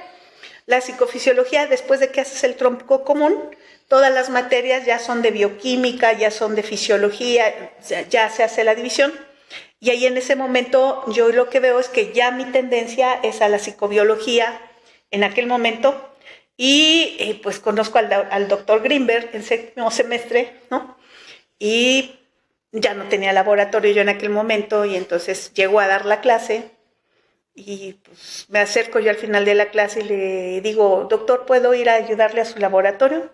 La 0.66 0.80
psicofisiología, 0.80 1.66
después 1.66 1.98
de 1.98 2.10
que 2.10 2.20
haces 2.20 2.44
el 2.44 2.56
tronco 2.56 3.02
común, 3.02 3.56
todas 3.88 4.12
las 4.12 4.28
materias 4.28 4.84
ya 4.84 4.98
son 4.98 5.22
de 5.22 5.30
bioquímica, 5.30 6.12
ya 6.12 6.30
son 6.30 6.54
de 6.54 6.62
fisiología, 6.62 7.72
ya 8.10 8.28
se 8.28 8.42
hace 8.44 8.64
la 8.64 8.74
división. 8.74 9.12
Y 9.80 9.90
ahí 9.90 10.06
en 10.06 10.16
ese 10.16 10.34
momento 10.36 11.04
yo 11.12 11.28
lo 11.30 11.48
que 11.48 11.60
veo 11.60 11.78
es 11.78 11.88
que 11.88 12.12
ya 12.12 12.30
mi 12.30 12.44
tendencia 12.46 13.14
es 13.22 13.40
a 13.42 13.48
la 13.48 13.58
psicobiología 13.58 14.60
en 15.10 15.24
aquel 15.24 15.46
momento 15.46 16.12
y 16.56 17.16
eh, 17.20 17.40
pues 17.42 17.60
conozco 17.60 17.98
al, 17.98 18.48
doctor 18.48 18.82
Greenberg 18.82 19.30
en 19.32 19.44
séptimo 19.44 19.90
semestre, 19.90 20.52
¿no? 20.70 20.96
Y 21.58 22.16
ya 22.72 22.94
no 22.94 23.04
tenía 23.04 23.32
laboratorio 23.32 23.92
yo 23.92 24.02
en 24.02 24.08
aquel 24.08 24.30
momento 24.30 24.84
y 24.84 24.96
entonces 24.96 25.52
llego 25.54 25.80
a 25.80 25.86
dar 25.86 26.04
la 26.04 26.20
clase 26.20 26.70
y 27.54 27.94
pues 27.94 28.46
me 28.48 28.60
acerco 28.60 28.98
yo 28.98 29.10
al 29.10 29.16
final 29.16 29.44
de 29.44 29.54
la 29.54 29.70
clase 29.70 30.00
y 30.00 30.04
le 30.04 30.60
digo, 30.60 31.06
doctor, 31.08 31.46
¿puedo 31.46 31.74
ir 31.74 31.88
a 31.88 31.94
ayudarle 31.94 32.40
a 32.40 32.44
su 32.44 32.58
laboratorio? 32.58 33.30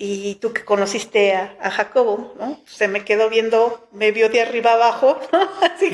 Y 0.00 0.36
tú 0.36 0.52
que 0.52 0.64
conociste 0.64 1.34
a, 1.34 1.70
Jacobo, 1.72 2.34
¿no? 2.38 2.62
Se 2.66 2.86
me 2.86 3.04
quedó 3.04 3.28
viendo, 3.28 3.88
me 3.90 4.12
vio 4.12 4.28
de 4.28 4.40
arriba 4.40 4.74
abajo, 4.74 5.20
Así 5.60 5.90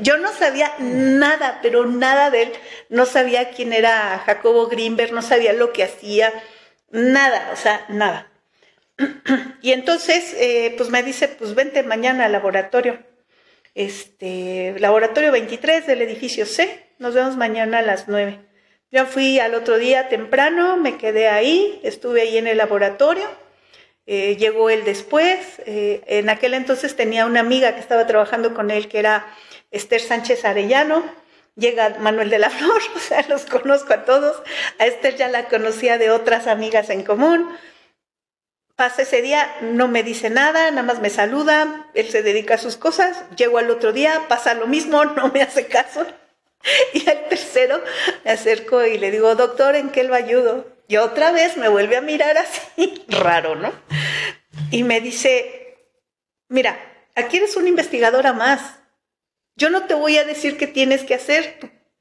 yo 0.00 0.18
no 0.18 0.32
sabía 0.32 0.74
nada, 0.80 1.60
pero 1.62 1.86
nada 1.86 2.30
de 2.30 2.42
él, 2.42 2.52
no 2.88 3.06
sabía 3.06 3.50
quién 3.50 3.72
era 3.72 4.18
Jacobo 4.26 4.66
Greenberg, 4.66 5.12
no 5.12 5.22
sabía 5.22 5.52
lo 5.52 5.72
que 5.72 5.84
hacía, 5.84 6.32
nada, 6.90 7.50
o 7.52 7.56
sea, 7.56 7.86
nada. 7.88 8.28
y 9.62 9.70
entonces, 9.70 10.34
eh, 10.38 10.74
pues 10.76 10.90
me 10.90 11.04
dice, 11.04 11.28
pues 11.28 11.54
vente 11.54 11.84
mañana 11.84 12.24
al 12.24 12.32
laboratorio, 12.32 12.98
este, 13.76 14.74
laboratorio 14.80 15.30
23 15.30 15.86
del 15.86 16.02
edificio 16.02 16.44
C, 16.44 16.88
nos 16.98 17.14
vemos 17.14 17.36
mañana 17.36 17.78
a 17.78 17.82
las 17.82 18.08
9. 18.08 18.40
Ya 18.90 19.04
fui 19.04 19.40
al 19.40 19.54
otro 19.54 19.78
día 19.78 20.08
temprano, 20.08 20.76
me 20.76 20.96
quedé 20.96 21.28
ahí, 21.28 21.80
estuve 21.82 22.22
ahí 22.22 22.38
en 22.38 22.46
el 22.46 22.58
laboratorio. 22.58 23.28
Eh, 24.06 24.36
llegó 24.36 24.70
él 24.70 24.84
después. 24.84 25.60
Eh, 25.66 26.02
en 26.06 26.30
aquel 26.30 26.54
entonces 26.54 26.94
tenía 26.94 27.26
una 27.26 27.40
amiga 27.40 27.74
que 27.74 27.80
estaba 27.80 28.06
trabajando 28.06 28.54
con 28.54 28.70
él, 28.70 28.88
que 28.88 29.00
era 29.00 29.26
Esther 29.72 30.00
Sánchez 30.00 30.44
Arellano. 30.44 31.02
Llega 31.56 31.96
Manuel 31.98 32.30
de 32.30 32.38
la 32.38 32.50
Flor, 32.50 32.80
o 32.94 32.98
sea, 32.98 33.24
los 33.28 33.46
conozco 33.46 33.92
a 33.92 34.04
todos. 34.04 34.40
A 34.78 34.86
Esther 34.86 35.16
ya 35.16 35.28
la 35.28 35.48
conocía 35.48 35.98
de 35.98 36.10
otras 36.10 36.46
amigas 36.46 36.90
en 36.90 37.02
común. 37.02 37.50
Pasa 38.76 39.02
ese 39.02 39.22
día, 39.22 39.56
no 39.62 39.88
me 39.88 40.02
dice 40.02 40.28
nada, 40.30 40.70
nada 40.70 40.82
más 40.82 41.00
me 41.00 41.08
saluda, 41.08 41.88
él 41.94 42.08
se 42.10 42.22
dedica 42.22 42.54
a 42.54 42.58
sus 42.58 42.76
cosas. 42.76 43.24
Llego 43.34 43.58
al 43.58 43.70
otro 43.70 43.92
día, 43.92 44.26
pasa 44.28 44.54
lo 44.54 44.66
mismo, 44.66 45.04
no 45.16 45.28
me 45.28 45.42
hace 45.42 45.66
caso. 45.66 46.06
Y 46.94 47.08
al 47.08 47.28
tercero 47.28 47.82
me 48.24 48.30
acerco 48.30 48.84
y 48.84 48.98
le 48.98 49.10
digo, 49.10 49.34
doctor, 49.34 49.76
¿en 49.76 49.90
qué 49.90 50.04
lo 50.04 50.14
ayudo? 50.14 50.66
Y 50.88 50.96
otra 50.96 51.32
vez 51.32 51.56
me 51.56 51.68
vuelve 51.68 51.96
a 51.96 52.00
mirar 52.00 52.38
así, 52.38 53.04
raro, 53.08 53.54
¿no? 53.54 53.72
Y 54.70 54.84
me 54.84 55.00
dice, 55.00 55.78
mira, 56.48 56.78
aquí 57.14 57.38
eres 57.38 57.56
una 57.56 57.68
investigadora 57.68 58.32
más. 58.32 58.76
Yo 59.56 59.70
no 59.70 59.86
te 59.86 59.94
voy 59.94 60.18
a 60.18 60.24
decir 60.24 60.56
qué 60.58 60.66
tienes 60.66 61.04
que 61.04 61.14
hacer. 61.14 61.58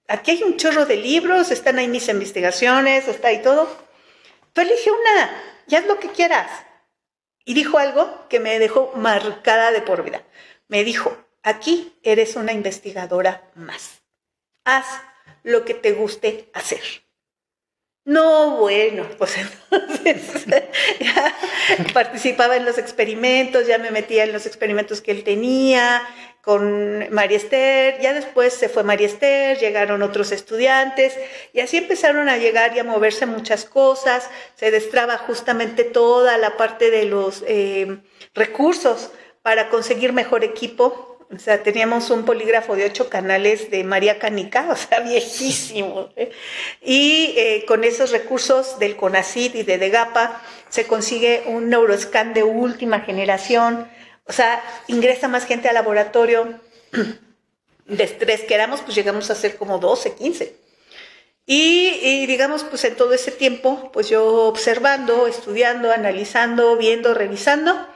Aquí 0.08 0.32
hay 0.32 0.44
un 0.44 0.58
chorro 0.58 0.86
de 0.86 0.98
libros, 0.98 1.52
están 1.52 1.80
ahí 1.80 1.88
mis 1.88 2.10
investigaciones, 2.10 3.08
está 3.08 3.30
ahí 3.30 3.42
todo. 3.42 3.68
Tú 4.54 4.62
elige 4.62 4.92
una 4.92 5.44
y 5.68 5.76
haz 5.76 5.86
lo 5.86 6.00
que 6.00 6.10
quieras. 6.10 6.52
Y 7.44 7.54
dijo 7.54 7.78
algo 7.78 8.28
que 8.30 8.40
me 8.40 8.60
dejó 8.60 8.92
marcada 8.96 9.72
de 9.72 9.82
por 9.82 10.04
vida. 10.04 10.24
Me 10.68 10.84
dijo, 10.84 11.16
aquí 11.44 11.98
eres 12.04 12.36
una 12.36 12.54
investigadora 12.54 13.50
más 13.56 14.05
haz 14.66 14.86
lo 15.44 15.64
que 15.64 15.74
te 15.74 15.94
guste 15.94 16.50
hacer. 16.54 16.82
No, 18.06 18.58
bueno, 18.58 19.04
pues 19.18 19.36
entonces 20.06 20.64
ya 21.00 21.36
participaba 21.92 22.56
en 22.56 22.66
los 22.66 22.78
experimentos, 22.78 23.66
ya 23.66 23.80
me 23.80 23.90
metía 23.90 24.26
en 24.26 24.32
los 24.32 24.46
experimentos 24.46 25.02
que 25.02 25.12
él 25.12 25.24
tenía 25.24 26.04
con 26.44 27.12
María 27.12 27.38
Esther, 27.38 28.00
ya 28.00 28.14
después 28.14 28.54
se 28.54 28.70
fue 28.70 28.84
María 28.84 29.08
Esther, 29.08 29.58
llegaron 29.58 30.04
otros 30.04 30.32
estudiantes 30.32 31.18
y 31.54 31.62
así 31.62 31.78
empezaron 31.78 32.30
a 32.30 32.38
llegar 32.38 32.76
y 32.76 32.80
a 32.80 32.84
moverse 32.84 33.26
muchas 33.26 33.66
cosas, 33.66 34.30
se 34.54 34.70
destraba 34.70 35.18
justamente 35.18 35.84
toda 35.84 36.38
la 36.38 36.56
parte 36.58 36.92
de 36.92 37.06
los 37.06 37.44
eh, 37.48 37.98
recursos 38.36 39.10
para 39.42 39.70
conseguir 39.70 40.14
mejor 40.14 40.44
equipo 40.44 41.15
o 41.34 41.40
sea, 41.40 41.64
teníamos 41.64 42.10
un 42.12 42.24
polígrafo 42.24 42.76
de 42.76 42.86
ocho 42.86 43.10
canales 43.10 43.72
de 43.72 43.84
María 43.84 44.20
Canica, 44.20 44.68
o 44.72 44.76
sea, 44.76 45.00
viejísimo. 45.00 46.10
¿eh? 46.16 46.32
Y 46.82 47.34
eh, 47.38 47.66
con 47.68 47.84
esos 47.84 48.12
recursos 48.12 48.80
del 48.80 48.96
CONACID 48.96 49.56
y 49.56 49.64
de 49.64 49.78
DEGAPA 49.78 50.42
se 50.70 50.86
consigue 50.88 51.44
un 51.48 51.70
neuroscan 51.70 52.34
de 52.34 52.44
última 52.44 53.02
generación. 53.02 53.90
O 54.26 54.34
sea, 54.34 54.64
ingresa 54.88 55.28
más 55.28 55.46
gente 55.46 55.68
al 55.68 55.76
laboratorio. 55.76 56.60
De 57.86 58.08
tres 58.08 58.42
que 58.42 58.56
éramos, 58.56 58.82
pues 58.82 58.96
llegamos 58.96 59.30
a 59.30 59.36
ser 59.36 59.58
como 59.58 59.78
12, 59.78 60.16
15. 60.16 60.56
Y, 61.46 62.00
y, 62.02 62.26
digamos, 62.26 62.64
pues 62.64 62.84
en 62.86 62.96
todo 62.96 63.14
ese 63.14 63.30
tiempo, 63.30 63.92
pues 63.94 64.10
yo 64.10 64.46
observando, 64.46 65.28
estudiando, 65.28 65.92
analizando, 65.92 66.76
viendo, 66.78 67.14
revisando, 67.14 67.88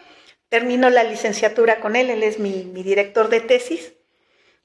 termino 0.50 0.90
la 0.90 1.04
licenciatura 1.04 1.80
con 1.80 1.96
él, 1.96 2.10
él 2.10 2.24
es 2.24 2.40
mi, 2.40 2.64
director 2.64 3.30
de 3.30 3.40
tesis. 3.40 3.94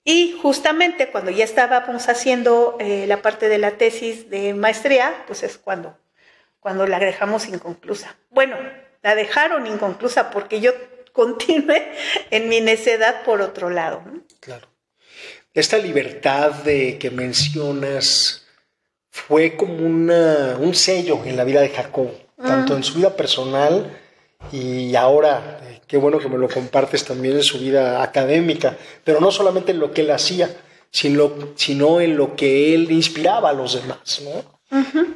Y 0.03 0.37
justamente 0.43 1.11
cuando 1.11 1.31
ya 1.31 1.45
estábamos 1.45 2.09
haciendo 2.09 2.77
eh, 2.81 3.07
la 3.07 3.23
parte 3.23 3.49
de 3.49 3.59
la 3.59 3.73
tesis 3.73 4.29
de 4.29 4.53
maestría, 4.53 5.25
pues 5.27 5.43
es 5.43 5.57
cuando, 5.57 5.97
cuando 6.61 6.87
la 6.87 6.99
dejamos 6.99 7.49
inconclusa. 7.49 8.17
Bueno, 8.31 8.57
la 9.03 9.15
dejaron 9.15 9.67
inconclusa 9.67 10.31
porque 10.31 10.61
yo 10.61 10.73
continué 11.13 11.93
en 12.31 12.49
mi 12.49 12.61
necedad 12.61 13.23
por 13.23 13.41
otro 13.41 13.71
lado. 13.71 14.03
Claro. 14.41 14.69
Esta 15.55 15.79
libertad 15.79 16.51
de 16.51 16.99
que 16.99 17.11
mencionas 17.11 18.45
fue 19.11 19.57
como 19.57 19.77
una, 19.77 20.57
un 20.59 20.75
sello 20.75 21.25
en 21.25 21.37
la 21.37 21.45
vida 21.45 21.61
de 21.61 21.69
Jacob, 21.69 22.11
tanto 22.37 22.77
en 22.77 22.83
su 22.83 22.95
vida 22.95 23.15
personal 23.15 24.01
y 24.53 24.95
ahora 24.95 25.61
qué 25.87 25.97
bueno 25.97 26.19
que 26.19 26.29
me 26.29 26.39
lo 26.39 26.49
compartes 26.49 27.05
también 27.05 27.37
en 27.37 27.43
su 27.43 27.59
vida 27.59 28.03
académica, 28.03 28.77
pero 29.05 29.21
no 29.21 29.31
solamente 29.31 29.73
en 29.73 29.81
lo 29.81 29.93
que 29.93 30.03
él 30.03 30.11
hacía, 30.11 30.51
sino, 30.91 31.33
sino 31.57 32.01
en 32.01 32.17
lo 32.17 32.37
que 32.37 32.75
él 32.75 32.91
inspiraba 32.91 33.51
a 33.51 33.53
los 33.53 33.75
demás, 33.75 34.23
¿no? 34.25 34.55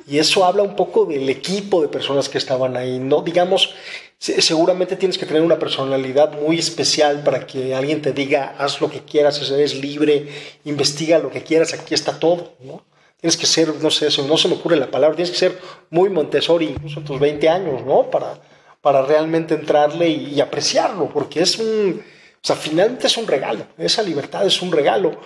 Y 0.06 0.18
eso 0.18 0.44
habla 0.44 0.62
un 0.62 0.76
poco 0.76 1.04
del 1.06 1.28
equipo 1.28 1.82
de 1.82 1.88
personas 1.88 2.28
que 2.28 2.38
estaban 2.38 2.76
ahí, 2.76 2.98
¿no? 3.00 3.22
Digamos, 3.22 3.74
seguramente 4.18 4.96
tienes 4.96 5.18
que 5.18 5.26
tener 5.26 5.42
una 5.42 5.58
personalidad 5.58 6.32
muy 6.40 6.58
especial 6.58 7.22
para 7.24 7.46
que 7.46 7.74
alguien 7.74 8.00
te 8.00 8.12
diga, 8.12 8.54
haz 8.58 8.80
lo 8.80 8.88
que 8.88 9.00
quieras, 9.00 9.40
eres 9.50 9.74
libre, 9.74 10.28
investiga 10.64 11.18
lo 11.18 11.30
que 11.30 11.42
quieras, 11.42 11.74
aquí 11.74 11.94
está 11.94 12.18
todo, 12.20 12.54
¿no? 12.60 12.84
Tienes 13.20 13.36
que 13.36 13.46
ser, 13.46 13.74
no 13.82 13.90
sé, 13.90 14.06
no 14.22 14.36
se 14.36 14.46
me 14.46 14.54
ocurre 14.54 14.76
la 14.76 14.92
palabra, 14.92 15.16
tienes 15.16 15.32
que 15.32 15.38
ser 15.38 15.58
muy 15.90 16.08
Montessori, 16.08 16.66
incluso 16.66 17.00
tus 17.00 17.18
20 17.18 17.48
años, 17.48 17.84
¿no? 17.84 18.08
Para, 18.10 18.40
para 18.80 19.02
realmente 19.02 19.54
entrarle 19.54 20.08
y, 20.08 20.40
apreciarlo, 20.40 21.08
porque 21.08 21.40
es 21.42 21.58
un, 21.58 22.02
o 22.02 22.46
sea, 22.46 22.56
finalmente 22.56 23.06
es 23.06 23.16
un 23.16 23.26
regalo, 23.26 23.66
esa 23.78 24.02
libertad 24.02 24.46
es 24.46 24.62
un 24.62 24.72
regalo. 24.72 25.20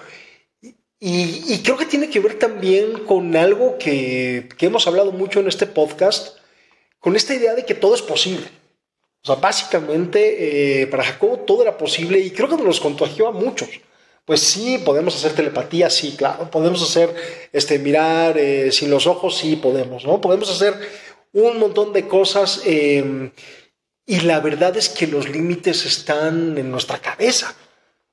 Y, 0.98 1.58
creo 1.64 1.76
que 1.76 1.86
tiene 1.86 2.08
que 2.08 2.20
ver 2.20 2.38
también 2.38 3.04
con 3.06 3.34
algo 3.36 3.76
que, 3.76 4.48
que, 4.56 4.66
hemos 4.66 4.86
hablado 4.86 5.10
mucho 5.10 5.40
en 5.40 5.48
este 5.48 5.66
podcast, 5.66 6.38
con 7.00 7.16
esta 7.16 7.34
idea 7.34 7.54
de 7.54 7.64
que 7.64 7.74
todo 7.74 7.94
es 7.94 8.02
posible. 8.02 8.46
O 9.24 9.26
sea, 9.26 9.36
básicamente 9.36 10.82
eh, 10.82 10.86
para 10.88 11.04
Jacobo 11.04 11.38
todo 11.38 11.62
era 11.62 11.78
posible 11.78 12.18
y 12.18 12.30
creo 12.30 12.48
que 12.48 12.56
nos 12.56 12.80
contagió 12.80 13.28
a 13.28 13.32
muchos. 13.32 13.68
Pues 14.24 14.40
sí, 14.40 14.78
podemos 14.84 15.16
hacer 15.16 15.32
telepatía, 15.32 15.90
sí, 15.90 16.14
claro. 16.16 16.50
Podemos 16.50 16.82
hacer, 16.82 17.14
este, 17.52 17.78
mirar 17.78 18.36
eh, 18.38 18.70
sin 18.72 18.90
los 18.90 19.06
ojos, 19.06 19.36
sí, 19.36 19.56
podemos, 19.56 20.04
¿no? 20.04 20.20
Podemos 20.20 20.50
hacer 20.50 20.74
un 21.32 21.58
montón 21.58 21.92
de 21.92 22.06
cosas 22.06 22.62
em, 22.64 23.30
y 24.06 24.20
la 24.20 24.40
verdad 24.40 24.76
es 24.76 24.88
que 24.88 25.06
los 25.06 25.28
límites 25.28 25.86
están 25.86 26.58
en 26.58 26.70
nuestra 26.70 26.98
cabeza. 26.98 27.54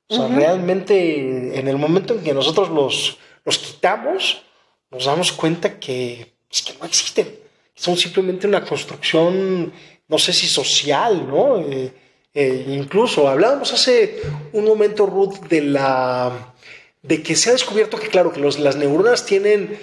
O 0.08 0.16
sea, 0.16 0.28
realmente 0.28 1.60
en 1.60 1.68
el 1.68 1.78
momento 1.78 2.16
en 2.16 2.24
que 2.24 2.34
nosotros 2.34 2.70
los, 2.70 3.20
los 3.46 3.60
quitamos, 3.60 4.44
nos 4.90 5.06
damos 5.06 5.32
cuenta 5.32 5.80
que, 5.80 6.34
es 6.50 6.62
que 6.64 6.74
no 6.80 6.86
existen. 6.86 7.40
Son 7.76 7.96
simplemente 7.96 8.48
una 8.48 8.66
construcción, 8.66 9.72
no 10.08 10.18
sé 10.18 10.34
si 10.34 10.48
social, 10.48 11.28
¿no? 11.28 11.60
Eh, 11.60 11.94
eh, 12.34 12.66
incluso 12.70 13.28
hablábamos 13.28 13.72
hace 13.74 14.22
un 14.54 14.66
momento, 14.66 15.06
Ruth, 15.06 15.48
de 15.48 15.62
la 15.62 16.54
de 17.02 17.24
que 17.24 17.36
se 17.36 17.50
ha 17.50 17.54
descubierto 17.54 17.98
que, 17.98 18.08
claro, 18.08 18.32
que 18.32 18.40
los, 18.40 18.60
las 18.60 18.76
neuronas 18.76 19.26
tienen 19.26 19.80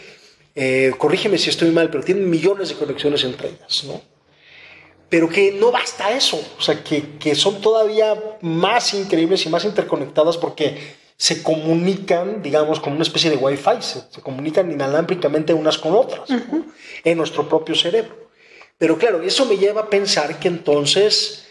eh, 0.56 0.94
corrígeme 0.96 1.36
si 1.36 1.50
estoy 1.50 1.70
mal, 1.70 1.90
pero 1.90 2.02
tienen 2.02 2.28
millones 2.28 2.70
de 2.70 2.76
conexiones 2.76 3.22
entre 3.24 3.50
ellas, 3.50 3.84
¿no? 3.84 4.00
Pero 5.10 5.28
que 5.28 5.52
no 5.52 5.70
basta 5.70 6.10
eso, 6.16 6.42
o 6.58 6.60
sea, 6.60 6.82
que, 6.82 7.18
que 7.20 7.34
son 7.34 7.60
todavía 7.60 8.20
más 8.40 8.92
increíbles 8.94 9.44
y 9.44 9.50
más 9.50 9.64
interconectadas 9.64 10.38
porque 10.38 10.96
se 11.18 11.42
comunican, 11.42 12.42
digamos, 12.42 12.80
como 12.80 12.96
una 12.96 13.02
especie 13.02 13.30
de 13.30 13.36
Wi-Fi, 13.36 13.80
se, 13.80 14.20
comunican 14.22 14.72
inalámbricamente 14.72 15.54
unas 15.54 15.78
con 15.78 15.94
otras 15.94 16.28
en 17.04 17.18
nuestro 17.18 17.48
propio 17.48 17.74
cerebro. 17.74 18.14
Pero 18.78 18.98
claro, 18.98 19.22
eso 19.22 19.44
me 19.44 19.58
lleva 19.58 19.82
a 19.82 19.90
pensar 19.90 20.38
que 20.40 20.48
entonces 20.48 21.46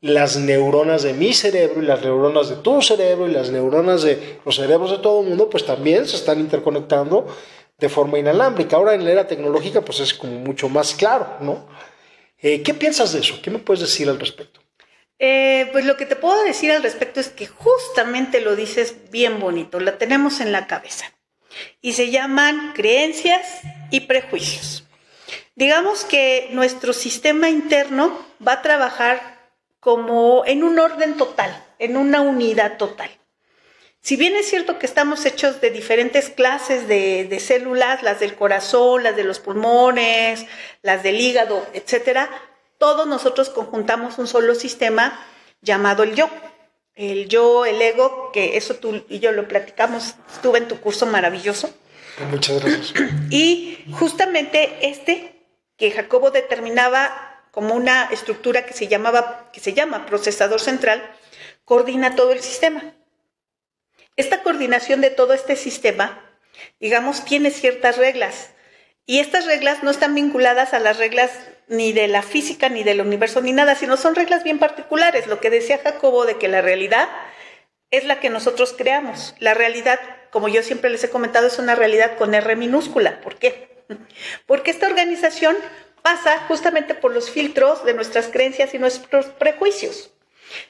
las 0.00 0.36
neuronas 0.36 1.02
de 1.02 1.12
mi 1.12 1.34
cerebro 1.34 1.82
y 1.82 1.86
las 1.86 2.02
neuronas 2.02 2.48
de 2.48 2.56
tu 2.56 2.80
cerebro 2.80 3.28
y 3.28 3.32
las 3.32 3.50
neuronas 3.50 4.02
de 4.02 4.38
los 4.44 4.56
cerebros 4.56 4.90
de 4.90 4.98
todo 4.98 5.20
el 5.20 5.28
mundo, 5.28 5.50
pues 5.50 5.66
también 5.66 6.06
se 6.06 6.16
están 6.16 6.40
interconectando 6.40 7.26
de 7.80 7.88
forma 7.88 8.18
inalámbrica. 8.18 8.76
Ahora 8.76 8.94
en 8.94 9.04
la 9.04 9.12
era 9.12 9.26
tecnológica, 9.26 9.80
pues 9.80 10.00
es 10.00 10.14
como 10.14 10.38
mucho 10.38 10.68
más 10.68 10.94
claro, 10.94 11.38
¿no? 11.40 11.66
Eh, 12.38 12.62
¿Qué 12.62 12.74
piensas 12.74 13.12
de 13.12 13.20
eso? 13.20 13.40
¿Qué 13.42 13.50
me 13.50 13.58
puedes 13.58 13.80
decir 13.80 14.08
al 14.08 14.20
respecto? 14.20 14.60
Eh, 15.18 15.68
pues 15.72 15.84
lo 15.84 15.96
que 15.96 16.06
te 16.06 16.16
puedo 16.16 16.42
decir 16.44 16.72
al 16.72 16.82
respecto 16.82 17.20
es 17.20 17.28
que 17.28 17.46
justamente 17.46 18.40
lo 18.40 18.56
dices 18.56 19.10
bien 19.10 19.38
bonito, 19.40 19.78
la 19.80 19.98
tenemos 19.98 20.40
en 20.40 20.52
la 20.52 20.66
cabeza. 20.66 21.12
Y 21.82 21.92
se 21.94 22.10
llaman 22.10 22.72
creencias 22.74 23.60
y 23.90 24.00
prejuicios. 24.00 24.84
Digamos 25.54 26.04
que 26.04 26.48
nuestro 26.52 26.94
sistema 26.94 27.50
interno 27.50 28.18
va 28.46 28.54
a 28.54 28.62
trabajar 28.62 29.50
como 29.78 30.44
en 30.46 30.62
un 30.64 30.78
orden 30.78 31.16
total, 31.16 31.64
en 31.78 31.96
una 31.96 32.22
unidad 32.22 32.78
total. 32.78 33.10
Si 34.02 34.16
bien 34.16 34.34
es 34.34 34.48
cierto 34.48 34.78
que 34.78 34.86
estamos 34.86 35.26
hechos 35.26 35.60
de 35.60 35.70
diferentes 35.70 36.30
clases 36.30 36.88
de, 36.88 37.24
de, 37.24 37.40
células, 37.40 38.02
las 38.02 38.18
del 38.18 38.34
corazón, 38.34 39.02
las 39.02 39.14
de 39.14 39.24
los 39.24 39.40
pulmones, 39.40 40.46
las 40.82 41.02
del 41.02 41.20
hígado, 41.20 41.66
etcétera, 41.74 42.30
todos 42.78 43.06
nosotros 43.06 43.50
conjuntamos 43.50 44.18
un 44.18 44.26
solo 44.26 44.54
sistema 44.54 45.22
llamado 45.60 46.02
el 46.02 46.14
yo. 46.14 46.30
El 46.94 47.28
yo, 47.28 47.66
el 47.66 47.80
ego, 47.80 48.30
que 48.32 48.56
eso 48.56 48.76
tú 48.76 49.04
y 49.08 49.20
yo 49.20 49.32
lo 49.32 49.46
platicamos, 49.46 50.14
estuve 50.32 50.58
en 50.58 50.68
tu 50.68 50.80
curso 50.80 51.06
maravilloso. 51.06 51.70
Muchas 52.30 52.62
gracias. 52.62 52.94
Y 53.30 53.84
justamente 53.92 54.78
este 54.88 55.34
que 55.76 55.90
Jacobo 55.90 56.30
determinaba 56.30 57.44
como 57.50 57.74
una 57.74 58.04
estructura 58.04 58.66
que 58.66 58.72
se 58.72 58.88
llamaba 58.88 59.50
que 59.52 59.60
se 59.60 59.72
llama 59.72 60.06
procesador 60.06 60.60
central, 60.60 61.02
coordina 61.64 62.16
todo 62.16 62.32
el 62.32 62.40
sistema. 62.40 62.94
Esta 64.20 64.42
coordinación 64.42 65.00
de 65.00 65.08
todo 65.08 65.32
este 65.32 65.56
sistema, 65.56 66.22
digamos, 66.78 67.24
tiene 67.24 67.50
ciertas 67.50 67.96
reglas. 67.96 68.50
Y 69.06 69.20
estas 69.20 69.46
reglas 69.46 69.82
no 69.82 69.90
están 69.90 70.14
vinculadas 70.14 70.74
a 70.74 70.78
las 70.78 70.98
reglas 70.98 71.30
ni 71.68 71.94
de 71.94 72.06
la 72.06 72.20
física, 72.20 72.68
ni 72.68 72.84
del 72.84 73.00
universo, 73.00 73.40
ni 73.40 73.52
nada, 73.52 73.76
sino 73.76 73.96
son 73.96 74.14
reglas 74.14 74.44
bien 74.44 74.58
particulares. 74.58 75.26
Lo 75.26 75.40
que 75.40 75.48
decía 75.48 75.80
Jacobo 75.82 76.26
de 76.26 76.36
que 76.36 76.48
la 76.48 76.60
realidad 76.60 77.08
es 77.90 78.04
la 78.04 78.20
que 78.20 78.28
nosotros 78.28 78.74
creamos. 78.76 79.34
La 79.38 79.54
realidad, 79.54 79.98
como 80.30 80.48
yo 80.48 80.62
siempre 80.62 80.90
les 80.90 81.02
he 81.02 81.08
comentado, 81.08 81.46
es 81.46 81.58
una 81.58 81.74
realidad 81.74 82.18
con 82.18 82.34
R 82.34 82.56
minúscula. 82.56 83.22
¿Por 83.22 83.36
qué? 83.36 83.84
Porque 84.46 84.70
esta 84.70 84.86
organización 84.86 85.56
pasa 86.02 86.40
justamente 86.46 86.94
por 86.94 87.14
los 87.14 87.30
filtros 87.30 87.86
de 87.86 87.94
nuestras 87.94 88.26
creencias 88.26 88.74
y 88.74 88.78
nuestros 88.78 89.28
prejuicios. 89.28 90.12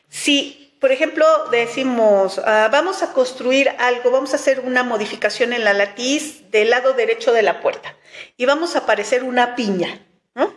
Si, 0.09 0.70
por 0.81 0.93
ejemplo, 0.93 1.27
decimos, 1.51 2.41
ah, 2.45 2.69
vamos 2.73 3.03
a 3.03 3.13
construir 3.13 3.69
algo, 3.79 4.11
vamos 4.11 4.33
a 4.33 4.37
hacer 4.37 4.61
una 4.61 4.83
modificación 4.83 5.53
en 5.53 5.63
la 5.63 5.75
latiz 5.75 6.51
del 6.51 6.71
lado 6.71 6.95
derecho 6.95 7.33
de 7.33 7.43
la 7.43 7.61
puerta 7.61 7.97
y 8.39 8.47
vamos 8.47 8.75
a 8.75 8.81
aparecer 8.81 9.23
una 9.23 9.55
piña, 9.55 10.07
¿no? 10.35 10.55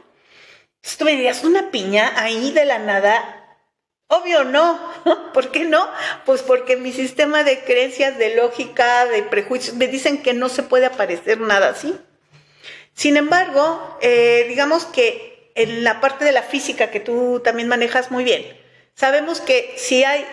tú 0.98 1.06
me 1.06 1.12
dirías, 1.12 1.44
¿una 1.44 1.72
piña 1.72 2.14
ahí 2.16 2.51
de 2.51 2.66
la 2.66 2.79
nada? 2.79 3.44
Obvio 4.07 4.44
no. 4.44 4.79
¿Por 5.33 5.51
qué 5.51 5.66
no? 5.66 5.90
Pues 6.25 6.42
porque 6.42 6.77
mi 6.77 6.94
sistema 6.94 7.44
de 7.44 7.62
creencias, 7.64 8.18
de 8.18 8.36
lógica, 8.36 9.05
de 9.07 9.24
prejuicios, 9.24 9.75
me 9.75 9.88
dicen 9.88 10.22
que 10.22 10.33
no 10.33 10.50
se 10.50 10.64
puede 10.64 10.86
aparecer 10.86 11.40
nada 11.40 11.70
así. 11.70 11.98
Sin 12.94 13.18
embargo, 13.18 13.98
eh, 14.01 14.46
digamos 14.48 14.86
que 14.86 15.51
en 15.55 15.83
la 15.83 16.00
parte 16.00 16.25
de 16.25 16.31
la 16.31 16.44
física 16.44 16.92
que 16.92 17.00
tú 17.00 17.42
también 17.44 17.68
manejas 17.68 18.12
muy 18.12 18.24
bien, 18.24 18.63
sabemos 18.96 19.42
que 19.42 19.74
si 19.77 20.03
hay 20.03 20.25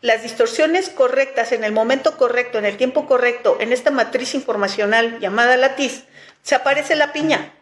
las 0.00 0.22
distorsiones 0.22 0.88
correctas 0.88 1.52
en 1.52 1.64
el 1.64 1.72
momento 1.72 2.16
correcto, 2.16 2.58
en 2.58 2.64
el 2.64 2.76
tiempo 2.76 3.06
correcto, 3.06 3.56
en 3.60 3.72
esta 3.72 3.90
matriz 3.90 4.34
informacional 4.34 5.18
llamada 5.20 5.56
latiz, 5.56 6.04
se 6.42 6.54
aparece 6.54 6.94
la 6.94 7.12
piña 7.12 7.52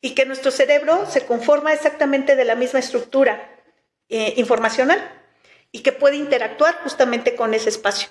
y 0.00 0.14
que 0.14 0.26
nuestro 0.26 0.50
cerebro 0.50 1.06
se 1.08 1.24
conforma 1.24 1.72
exactamente 1.72 2.36
de 2.36 2.44
la 2.44 2.56
misma 2.56 2.80
estructura 2.80 3.48
eh, 4.08 4.34
informacional 4.36 5.00
y 5.70 5.80
que 5.80 5.92
puede 5.92 6.16
interactuar 6.16 6.80
justamente 6.82 7.34
con 7.34 7.54
ese 7.54 7.70
espacio 7.70 8.10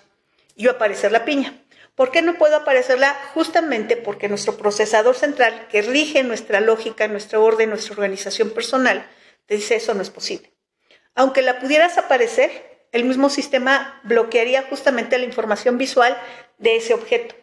y 0.56 0.68
aparecer 0.68 1.12
la 1.12 1.26
piña. 1.26 1.62
¿Por 1.96 2.12
qué 2.12 2.22
no 2.22 2.38
puedo 2.38 2.56
aparecerla? 2.56 3.14
Justamente 3.34 3.98
porque 3.98 4.30
nuestro 4.30 4.58
procesador 4.58 5.16
central, 5.16 5.68
que 5.70 5.82
rige 5.82 6.24
nuestra 6.24 6.62
lógica, 6.62 7.08
nuestro 7.08 7.44
orden, 7.44 7.70
nuestra 7.70 7.94
organización 7.94 8.50
personal, 8.52 9.08
te 9.46 9.56
dice 9.56 9.76
eso 9.76 9.94
no 9.94 10.02
es 10.02 10.10
posible. 10.10 10.51
Aunque 11.16 11.42
la 11.42 11.60
pudieras 11.60 11.98
aparecer, 11.98 12.72
el 12.92 13.06
mismo 13.06 13.30
sistema 13.30 14.00
bloquearía 14.04 14.64
justamente 14.64 15.18
la 15.18 15.26
información 15.26 15.78
visual 15.78 16.18
de 16.58 16.76
ese 16.76 16.94
objeto. 16.94 17.36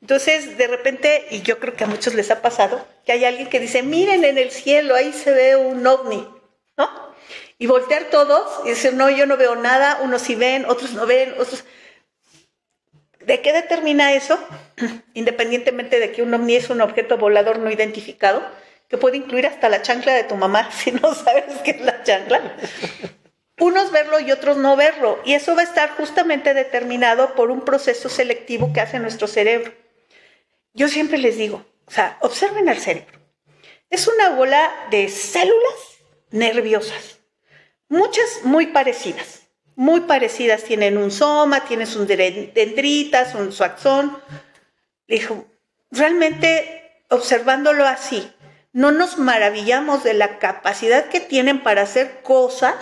Entonces, 0.00 0.58
de 0.58 0.66
repente, 0.66 1.26
y 1.30 1.42
yo 1.42 1.58
creo 1.58 1.74
que 1.74 1.84
a 1.84 1.86
muchos 1.86 2.14
les 2.14 2.30
ha 2.30 2.42
pasado, 2.42 2.84
que 3.04 3.12
hay 3.12 3.24
alguien 3.24 3.48
que 3.48 3.60
dice, 3.60 3.82
miren 3.82 4.24
en 4.24 4.38
el 4.38 4.50
cielo, 4.50 4.94
ahí 4.94 5.12
se 5.12 5.30
ve 5.32 5.56
un 5.56 5.86
ovni, 5.86 6.26
¿no? 6.76 7.14
Y 7.58 7.66
voltear 7.66 8.04
todos 8.10 8.64
y 8.64 8.70
decir, 8.70 8.94
no, 8.94 9.10
yo 9.10 9.26
no 9.26 9.36
veo 9.36 9.54
nada, 9.56 10.00
unos 10.02 10.22
sí 10.22 10.34
ven, 10.34 10.64
otros 10.66 10.92
no 10.92 11.06
ven, 11.06 11.34
otros... 11.38 11.64
¿De 13.20 13.42
qué 13.42 13.52
determina 13.52 14.14
eso? 14.14 14.38
Independientemente 15.14 16.00
de 16.00 16.10
que 16.10 16.22
un 16.22 16.32
ovni 16.32 16.56
es 16.56 16.70
un 16.70 16.80
objeto 16.80 17.18
volador 17.18 17.58
no 17.58 17.70
identificado, 17.70 18.42
que 18.90 18.98
puede 18.98 19.16
incluir 19.16 19.46
hasta 19.46 19.70
la 19.70 19.80
chancla 19.80 20.12
de 20.12 20.24
tu 20.24 20.36
mamá, 20.36 20.70
si 20.76 20.92
no 20.92 21.14
sabes 21.14 21.44
qué 21.64 21.70
es 21.70 21.80
la 21.80 22.02
chancla 22.02 22.42
unos 23.60 23.92
verlo 23.92 24.18
y 24.20 24.32
otros 24.32 24.56
no 24.56 24.74
verlo. 24.74 25.20
Y 25.24 25.34
eso 25.34 25.54
va 25.54 25.60
a 25.60 25.64
estar 25.64 25.90
justamente 25.90 26.54
determinado 26.54 27.34
por 27.34 27.50
un 27.50 27.60
proceso 27.60 28.08
selectivo 28.08 28.72
que 28.72 28.80
hace 28.80 28.98
nuestro 28.98 29.28
cerebro. 29.28 29.72
Yo 30.72 30.88
siempre 30.88 31.18
les 31.18 31.36
digo, 31.36 31.64
o 31.86 31.90
sea, 31.90 32.18
observen 32.20 32.68
el 32.68 32.78
cerebro. 32.78 33.20
Es 33.90 34.08
una 34.08 34.30
bola 34.30 34.70
de 34.90 35.08
células 35.08 35.98
nerviosas, 36.30 37.20
muchas 37.88 38.40
muy 38.44 38.66
parecidas. 38.68 39.38
Muy 39.76 40.02
parecidas, 40.02 40.64
tienen 40.64 40.98
un 40.98 41.10
soma, 41.10 41.64
tienen 41.64 41.86
sus 41.86 42.06
dendritas, 42.06 43.34
un 43.34 43.50
axón. 43.60 44.18
Dijo, 45.08 45.46
realmente 45.90 47.02
observándolo 47.08 47.86
así, 47.86 48.30
no 48.72 48.92
nos 48.92 49.18
maravillamos 49.18 50.04
de 50.04 50.14
la 50.14 50.38
capacidad 50.38 51.08
que 51.08 51.20
tienen 51.20 51.62
para 51.62 51.82
hacer 51.82 52.22
cosas 52.22 52.76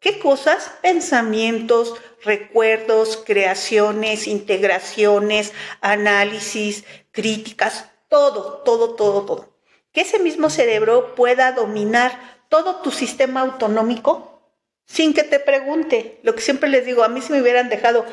¿Qué 0.00 0.18
cosas? 0.18 0.70
Pensamientos, 0.82 1.94
recuerdos, 2.22 3.22
creaciones, 3.24 4.26
integraciones, 4.26 5.52
análisis, 5.80 6.84
críticas, 7.12 7.86
todo, 8.08 8.62
todo, 8.64 8.94
todo, 8.94 9.24
todo. 9.24 9.58
Que 9.92 10.02
ese 10.02 10.18
mismo 10.18 10.50
cerebro 10.50 11.14
pueda 11.14 11.52
dominar 11.52 12.38
todo 12.48 12.76
tu 12.82 12.90
sistema 12.90 13.40
autonómico 13.40 14.42
sin 14.84 15.14
que 15.14 15.24
te 15.24 15.40
pregunte. 15.40 16.20
Lo 16.22 16.34
que 16.34 16.42
siempre 16.42 16.68
les 16.68 16.84
digo, 16.84 17.02
a 17.02 17.08
mí 17.08 17.20
si 17.22 17.32
me 17.32 17.40
hubieran 17.40 17.70
dejado 17.70 18.04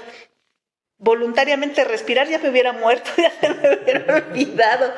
voluntariamente 0.97 1.83
respirar, 1.83 2.27
ya 2.27 2.39
me 2.39 2.49
hubiera 2.49 2.73
muerto, 2.73 3.09
ya 3.17 3.31
se 3.39 3.49
me 3.49 3.75
hubiera 3.75 4.15
olvidado. 4.27 4.93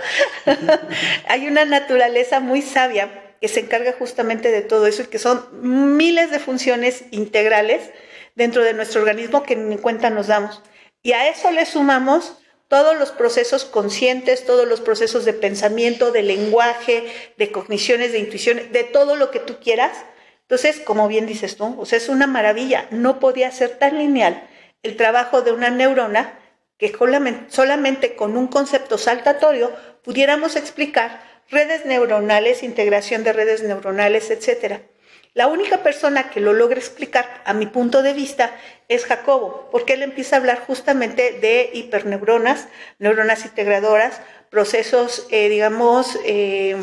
Hay 1.27 1.47
una 1.47 1.65
naturaleza 1.65 2.39
muy 2.39 2.62
sabia 2.62 3.36
que 3.41 3.47
se 3.47 3.62
encarga 3.62 3.93
justamente 3.93 4.51
de 4.51 4.62
todo 4.62 4.88
eso 4.88 5.03
y 5.03 5.08
que 5.08 5.19
son 5.19 5.45
miles 5.97 6.31
de 6.31 6.39
funciones 6.39 7.05
integrales 7.12 7.91
dentro 8.36 8.63
de 8.63 8.73
nuestro 8.73 9.01
organismo 9.01 9.43
que 9.43 9.55
ni 9.55 9.77
cuenta 9.77 10.10
nos 10.10 10.27
damos. 10.27 10.62
Y 11.03 11.13
a 11.13 11.29
eso 11.29 11.51
le 11.51 11.65
sumamos 11.65 12.38
todos 12.67 12.97
los 12.97 13.12
procesos 13.12 13.65
conscientes, 13.65 14.45
todos 14.45 14.67
los 14.67 14.81
procesos 14.81 15.25
de 15.25 15.34
pensamiento, 15.34 16.12
de 16.12 16.23
lenguaje, 16.23 17.05
de 17.38 17.51
cogniciones, 17.51 18.12
de 18.12 18.19
intuición, 18.19 18.71
de 18.71 18.84
todo 18.84 19.15
lo 19.15 19.31
que 19.31 19.39
tú 19.39 19.60
quieras. 19.60 19.97
Entonces, 20.41 20.79
como 20.79 21.08
bien 21.08 21.27
dices 21.27 21.58
tú, 21.58 21.75
o 21.79 21.86
sea, 21.86 21.97
es 21.97 22.10
una 22.10 22.27
maravilla. 22.27 22.88
No 22.91 23.19
podía 23.19 23.51
ser 23.51 23.77
tan 23.77 23.97
lineal 23.97 24.47
el 24.86 24.95
trabajo 24.95 25.41
de 25.41 25.52
una 25.52 25.71
neurona 25.71 26.38
que 26.78 26.93
solamente 27.50 28.15
con 28.15 28.38
un 28.38 28.48
concepto 28.48 28.98
saltatorio 29.00 29.71
pudiéramos 30.04 30.56
explicar 30.56 31.21
redes 31.50 31.86
neuronales, 31.86 32.62
integración 32.62 33.24
de 33.24 33.34
redes 33.34 33.63
neuronales, 33.63 34.30
etc. 34.30 34.82
La 35.34 35.48
única 35.48 35.82
persona 35.82 36.30
que 36.30 36.39
lo 36.39 36.54
logra 36.54 36.78
explicar, 36.78 37.41
a 37.45 37.54
mi 37.54 37.65
punto 37.65 38.04
de 38.04 38.13
vista, 38.13 38.56
es 38.88 39.06
Jacobo, 39.06 39.69
porque 39.71 39.93
él 39.93 40.04
empieza 40.04 40.36
a 40.36 40.39
hablar 40.39 40.60
justamente 40.60 41.39
de 41.39 41.71
hiperneuronas, 41.74 42.67
neuronas 43.00 43.43
integradoras, 43.43 44.21
procesos, 44.52 45.26
eh, 45.32 45.50
digamos, 45.50 46.19
eh, 46.26 46.78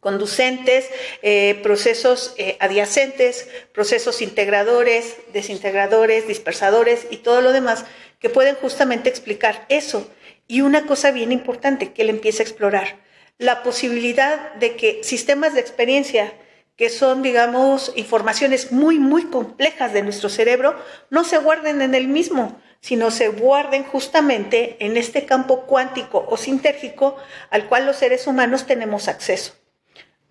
conducentes, 0.00 0.88
eh, 1.22 1.58
procesos 1.62 2.34
adyacentes, 2.60 3.48
procesos 3.72 4.22
integradores, 4.22 5.16
desintegradores, 5.32 6.28
dispersadores 6.28 7.06
y 7.10 7.18
todo 7.18 7.40
lo 7.40 7.52
demás 7.52 7.84
que 8.20 8.30
pueden 8.30 8.54
justamente 8.56 9.08
explicar 9.08 9.66
eso. 9.68 10.08
Y 10.46 10.62
una 10.62 10.86
cosa 10.86 11.10
bien 11.10 11.32
importante 11.32 11.92
que 11.92 12.02
él 12.02 12.10
empieza 12.10 12.42
a 12.42 12.46
explorar, 12.46 12.96
la 13.38 13.62
posibilidad 13.62 14.54
de 14.54 14.76
que 14.76 15.04
sistemas 15.04 15.54
de 15.54 15.60
experiencia 15.60 16.32
que 16.78 16.90
son, 16.90 17.22
digamos, 17.22 17.92
informaciones 17.96 18.70
muy, 18.70 19.00
muy 19.00 19.24
complejas 19.24 19.92
de 19.92 20.02
nuestro 20.02 20.28
cerebro, 20.28 20.76
no 21.10 21.24
se 21.24 21.38
guarden 21.38 21.82
en 21.82 21.96
el 21.96 22.06
mismo, 22.06 22.60
sino 22.80 23.10
se 23.10 23.28
guarden 23.28 23.82
justamente 23.82 24.76
en 24.78 24.96
este 24.96 25.26
campo 25.26 25.62
cuántico 25.62 26.24
o 26.28 26.36
sintérgico 26.36 27.16
al 27.50 27.66
cual 27.66 27.84
los 27.84 27.96
seres 27.96 28.28
humanos 28.28 28.66
tenemos 28.66 29.08
acceso. 29.08 29.54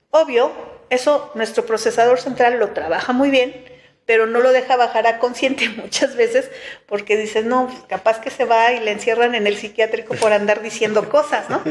Obvio, 0.10 0.52
eso 0.90 1.32
nuestro 1.36 1.66
procesador 1.66 2.20
central 2.20 2.60
lo 2.60 2.70
trabaja 2.72 3.14
muy 3.14 3.30
bien, 3.30 3.66
pero 4.06 4.26
no 4.26 4.40
lo 4.40 4.52
deja 4.54 4.78
bajar 4.78 5.06
a 5.06 5.20
consciente 5.20 5.70
muchas 5.78 6.16
veces 6.16 6.50
porque 6.88 7.18
dices, 7.18 7.46
no, 7.46 7.68
pues, 7.68 7.80
capaz 7.88 8.22
que 8.22 8.32
se 8.32 8.46
va 8.46 8.72
y 8.72 8.80
le 8.80 8.92
encierran 8.92 9.36
en 9.36 9.46
el 9.46 9.58
psiquiátrico 9.58 10.16
por 10.16 10.32
andar 10.32 10.64
diciendo 10.64 11.10
cosas, 11.10 11.50
¿no? 11.50 11.62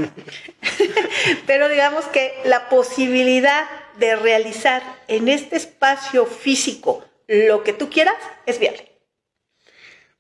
pero 1.47 1.69
digamos 1.69 2.05
que 2.07 2.35
la 2.45 2.69
posibilidad 2.69 3.65
de 3.99 4.15
realizar 4.15 4.83
en 5.09 5.29
este 5.29 5.57
espacio 5.57 6.27
físico 6.27 7.05
lo 7.27 7.65
que 7.65 7.73
tú 7.73 7.91
quieras 7.91 8.17
es 8.45 8.59
viable. 8.59 8.93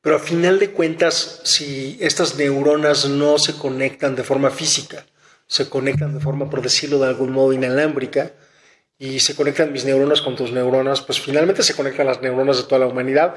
Pero 0.00 0.16
a 0.16 0.20
final 0.20 0.58
de 0.58 0.70
cuentas, 0.70 1.40
si 1.44 1.98
estas 2.00 2.36
neuronas 2.36 3.06
no 3.06 3.38
se 3.38 3.58
conectan 3.58 4.14
de 4.14 4.22
forma 4.22 4.50
física, 4.50 5.04
se 5.46 5.68
conectan 5.68 6.14
de 6.14 6.20
forma, 6.20 6.50
por 6.50 6.62
decirlo 6.62 6.98
de 6.98 7.06
algún 7.06 7.32
modo, 7.32 7.52
inalámbrica, 7.52 8.32
y 8.98 9.20
se 9.20 9.34
conectan 9.34 9.72
mis 9.72 9.84
neuronas 9.84 10.22
con 10.22 10.36
tus 10.36 10.52
neuronas, 10.52 11.02
pues 11.02 11.20
finalmente 11.20 11.62
se 11.62 11.74
conectan 11.74 12.06
las 12.06 12.22
neuronas 12.22 12.56
de 12.56 12.62
toda 12.64 12.80
la 12.80 12.86
humanidad, 12.86 13.34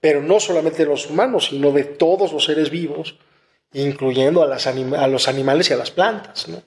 pero 0.00 0.22
no 0.22 0.40
solamente 0.40 0.78
de 0.78 0.90
los 0.90 1.08
humanos, 1.08 1.46
sino 1.50 1.72
de 1.72 1.84
todos 1.84 2.32
los 2.32 2.44
seres 2.44 2.70
vivos, 2.70 3.18
incluyendo 3.72 4.42
a, 4.42 5.08
los 5.08 5.28
animales 5.28 5.70
y 5.70 5.72
a 5.72 5.76
las 5.76 5.90
plantas. 5.90 6.48
¿no? 6.48 6.62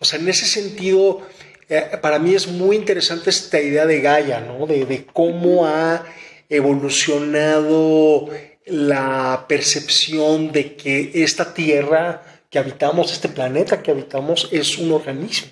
O 0.00 0.04
sea, 0.04 0.18
en 0.18 0.28
ese 0.28 0.46
sentido, 0.46 1.22
eh, 1.68 1.98
para 2.02 2.18
mí 2.18 2.34
es 2.34 2.48
muy 2.48 2.76
interesante 2.76 3.30
esta 3.30 3.60
idea 3.60 3.86
de 3.86 4.00
Gaia, 4.00 4.40
¿no? 4.40 4.66
de 4.66 5.06
cómo 5.12 5.66
ha 5.66 6.04
evolucionado 6.48 8.28
la 8.66 9.46
percepción 9.48 10.50
de 10.50 10.74
que 10.74 11.10
esta 11.14 11.54
tierra 11.54 12.22
que 12.56 12.60
habitamos, 12.60 13.12
este 13.12 13.28
planeta 13.28 13.82
que 13.82 13.90
habitamos, 13.90 14.48
es 14.50 14.78
un 14.78 14.90
organismo. 14.90 15.50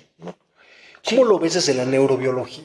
¿Cómo 1.07 1.23
lo 1.23 1.37
ves 1.37 1.53
desde 1.53 1.75
la 1.75 1.85
neurobiología? 1.85 2.63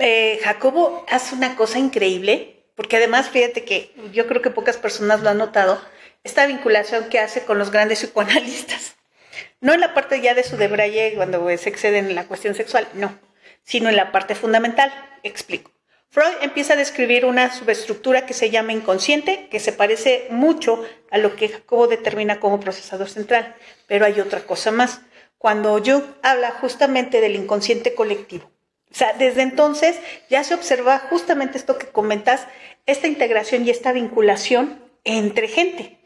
Eh, 0.00 0.40
Jacobo 0.42 1.06
hace 1.08 1.36
una 1.36 1.54
cosa 1.54 1.78
increíble, 1.78 2.64
porque 2.74 2.96
además 2.96 3.30
fíjate 3.30 3.64
que 3.64 3.94
yo 4.12 4.26
creo 4.26 4.42
que 4.42 4.50
pocas 4.50 4.76
personas 4.76 5.20
lo 5.20 5.30
han 5.30 5.38
notado, 5.38 5.80
esta 6.24 6.46
vinculación 6.46 7.08
que 7.10 7.20
hace 7.20 7.44
con 7.44 7.58
los 7.58 7.70
grandes 7.70 8.00
psicoanalistas. 8.00 8.96
No 9.60 9.72
en 9.72 9.78
la 9.78 9.94
parte 9.94 10.20
ya 10.20 10.34
de 10.34 10.42
su 10.42 10.56
debraye 10.56 11.12
cuando 11.14 11.46
se 11.56 11.68
exceden 11.68 12.06
en 12.06 12.16
la 12.16 12.26
cuestión 12.26 12.56
sexual, 12.56 12.88
no, 12.94 13.16
sino 13.62 13.88
en 13.88 13.94
la 13.94 14.10
parte 14.10 14.34
fundamental. 14.34 14.92
Explico. 15.22 15.70
Freud 16.14 16.34
empieza 16.42 16.74
a 16.74 16.76
describir 16.76 17.24
una 17.24 17.52
subestructura 17.52 18.24
que 18.24 18.34
se 18.34 18.48
llama 18.48 18.72
inconsciente, 18.72 19.48
que 19.50 19.58
se 19.58 19.72
parece 19.72 20.28
mucho 20.30 20.80
a 21.10 21.18
lo 21.18 21.34
que 21.34 21.48
Jacobo 21.48 21.88
determina 21.88 22.38
como 22.38 22.60
procesador 22.60 23.08
central, 23.08 23.56
pero 23.88 24.06
hay 24.06 24.20
otra 24.20 24.46
cosa 24.46 24.70
más 24.70 25.00
cuando 25.38 25.76
Jung 25.84 26.04
habla 26.22 26.52
justamente 26.52 27.20
del 27.20 27.34
inconsciente 27.34 27.96
colectivo. 27.96 28.48
O 28.92 28.94
sea, 28.94 29.12
desde 29.14 29.42
entonces 29.42 29.98
ya 30.30 30.44
se 30.44 30.54
observa 30.54 31.00
justamente 31.00 31.58
esto 31.58 31.78
que 31.78 31.88
comentas, 31.88 32.46
esta 32.86 33.08
integración 33.08 33.66
y 33.66 33.70
esta 33.70 33.90
vinculación 33.90 34.84
entre 35.02 35.48
gente. 35.48 35.98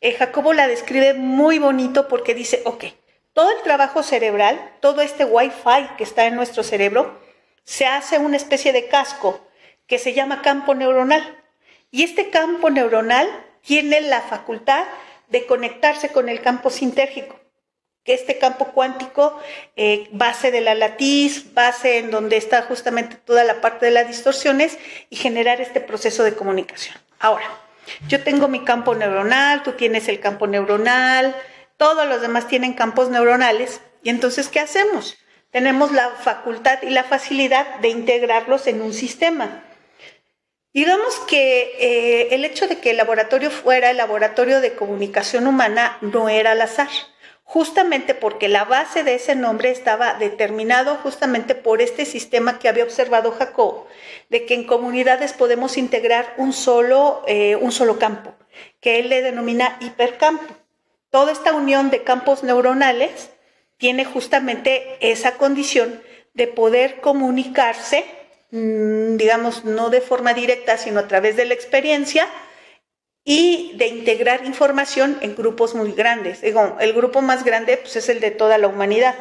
Eh, 0.00 0.12
Jacobo 0.12 0.52
la 0.52 0.68
describe 0.68 1.14
muy 1.14 1.58
bonito 1.58 2.06
porque 2.06 2.36
dice, 2.36 2.62
ok, 2.66 2.84
todo 3.32 3.50
el 3.50 3.62
trabajo 3.64 4.04
cerebral, 4.04 4.76
todo 4.78 5.00
este 5.00 5.24
wifi 5.24 5.88
que 5.98 6.04
está 6.04 6.26
en 6.26 6.36
nuestro 6.36 6.62
cerebro, 6.62 7.19
se 7.64 7.86
hace 7.86 8.18
una 8.18 8.36
especie 8.36 8.72
de 8.72 8.88
casco 8.88 9.46
que 9.86 9.98
se 9.98 10.14
llama 10.14 10.42
campo 10.42 10.74
neuronal. 10.74 11.38
Y 11.90 12.04
este 12.04 12.30
campo 12.30 12.70
neuronal 12.70 13.28
tiene 13.62 14.00
la 14.00 14.20
facultad 14.20 14.84
de 15.28 15.46
conectarse 15.46 16.10
con 16.10 16.28
el 16.28 16.40
campo 16.40 16.70
sintérgico 16.70 17.40
que 18.04 18.14
este 18.14 18.38
campo 18.38 18.66
cuántico, 18.66 19.38
eh, 19.76 20.08
base 20.12 20.50
de 20.50 20.60
la 20.60 20.74
latiz, 20.74 21.52
base 21.52 21.98
en 21.98 22.10
donde 22.10 22.36
está 22.36 22.62
justamente 22.62 23.16
toda 23.16 23.44
la 23.44 23.60
parte 23.60 23.86
de 23.86 23.92
las 23.92 24.08
distorsiones 24.08 24.78
y 25.10 25.16
generar 25.16 25.60
este 25.60 25.80
proceso 25.80 26.24
de 26.24 26.34
comunicación. 26.34 26.96
Ahora, 27.18 27.44
yo 28.08 28.22
tengo 28.22 28.48
mi 28.48 28.64
campo 28.64 28.94
neuronal, 28.94 29.62
tú 29.62 29.72
tienes 29.72 30.08
el 30.08 30.20
campo 30.20 30.46
neuronal, 30.46 31.36
todos 31.76 32.06
los 32.08 32.20
demás 32.20 32.48
tienen 32.48 32.72
campos 32.72 33.10
neuronales 33.10 33.80
y 34.02 34.08
entonces, 34.08 34.48
¿qué 34.48 34.60
hacemos? 34.60 35.18
Tenemos 35.50 35.92
la 35.92 36.10
facultad 36.10 36.82
y 36.82 36.90
la 36.90 37.04
facilidad 37.04 37.76
de 37.80 37.88
integrarlos 37.88 38.66
en 38.66 38.82
un 38.82 38.92
sistema. 38.92 39.64
Digamos 40.72 41.18
que 41.28 41.72
eh, 41.80 42.34
el 42.34 42.44
hecho 42.44 42.68
de 42.68 42.78
que 42.78 42.90
el 42.90 42.96
laboratorio 42.96 43.50
fuera 43.50 43.90
el 43.90 43.96
laboratorio 43.96 44.60
de 44.60 44.74
comunicación 44.74 45.46
humana 45.46 45.98
no 46.00 46.28
era 46.28 46.52
al 46.52 46.60
azar 46.60 46.88
justamente 47.50 48.14
porque 48.14 48.46
la 48.46 48.64
base 48.64 49.02
de 49.02 49.16
ese 49.16 49.34
nombre 49.34 49.72
estaba 49.72 50.14
determinado 50.14 50.94
justamente 51.02 51.56
por 51.56 51.82
este 51.82 52.04
sistema 52.04 52.60
que 52.60 52.68
había 52.68 52.84
observado 52.84 53.32
Jacob, 53.32 53.86
de 54.28 54.46
que 54.46 54.54
en 54.54 54.62
comunidades 54.62 55.32
podemos 55.32 55.76
integrar 55.76 56.32
un 56.36 56.52
solo, 56.52 57.24
eh, 57.26 57.56
un 57.56 57.72
solo 57.72 57.98
campo, 57.98 58.34
que 58.80 59.00
él 59.00 59.08
le 59.08 59.20
denomina 59.22 59.78
hipercampo. 59.80 60.54
Toda 61.10 61.32
esta 61.32 61.52
unión 61.52 61.90
de 61.90 62.04
campos 62.04 62.44
neuronales 62.44 63.30
tiene 63.80 64.04
justamente 64.04 64.98
esa 65.00 65.32
condición 65.38 66.00
de 66.34 66.46
poder 66.46 67.00
comunicarse, 67.00 68.04
mm, 68.52 69.16
digamos, 69.16 69.64
no 69.64 69.88
de 69.88 70.02
forma 70.02 70.34
directa, 70.34 70.76
sino 70.76 71.00
a 71.00 71.08
través 71.08 71.34
de 71.34 71.46
la 71.46 71.54
experiencia, 71.54 72.28
y 73.24 73.72
de 73.76 73.86
integrar 73.86 74.44
información 74.44 75.18
en 75.20 75.34
grupos 75.34 75.74
muy 75.74 75.92
grandes. 75.92 76.40
Digo, 76.40 76.76
el 76.80 76.92
grupo 76.92 77.22
más 77.22 77.44
grande 77.44 77.76
pues, 77.76 77.96
es 77.96 78.08
el 78.08 78.20
de 78.20 78.30
toda 78.30 78.58
la 78.58 78.68
humanidad, 78.68 79.14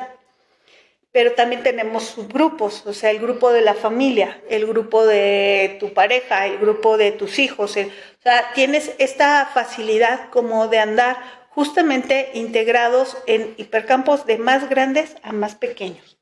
pero 1.11 1.33
también 1.33 1.63
tenemos 1.63 2.03
subgrupos, 2.03 2.85
o 2.85 2.93
sea, 2.93 3.11
el 3.11 3.19
grupo 3.19 3.51
de 3.51 3.61
la 3.61 3.73
familia, 3.73 4.41
el 4.49 4.67
grupo 4.67 5.05
de 5.05 5.77
tu 5.79 5.93
pareja, 5.93 6.45
el 6.47 6.57
grupo 6.59 6.97
de 6.97 7.11
tus 7.11 7.39
hijos. 7.39 7.71
o 7.71 8.21
sea, 8.23 8.51
tienes 8.53 8.91
esta 8.99 9.49
facilidad 9.53 10.29
como 10.29 10.67
de 10.67 10.79
andar 10.79 11.38
justamente 11.49 12.31
integrados 12.33 13.17
en 13.27 13.53
hipercampos 13.57 14.25
de 14.25 14.38
más 14.38 14.69
grandes 14.69 15.15
a 15.23 15.31
más 15.31 15.55
pequeños. 15.55 16.17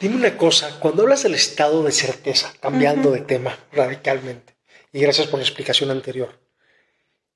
Dime 0.00 0.16
una 0.16 0.36
cosa, 0.36 0.80
cuando 0.80 1.02
hablas 1.02 1.22
del 1.22 1.34
estado 1.34 1.84
de 1.84 1.92
certeza, 1.92 2.52
cambiando 2.60 3.12
de 3.12 3.20
tema 3.20 3.56
radicalmente, 3.70 4.56
y 4.92 5.00
gracias 5.00 5.28
por 5.28 5.38
la 5.38 5.44
explicación 5.44 5.90
anterior. 5.90 6.40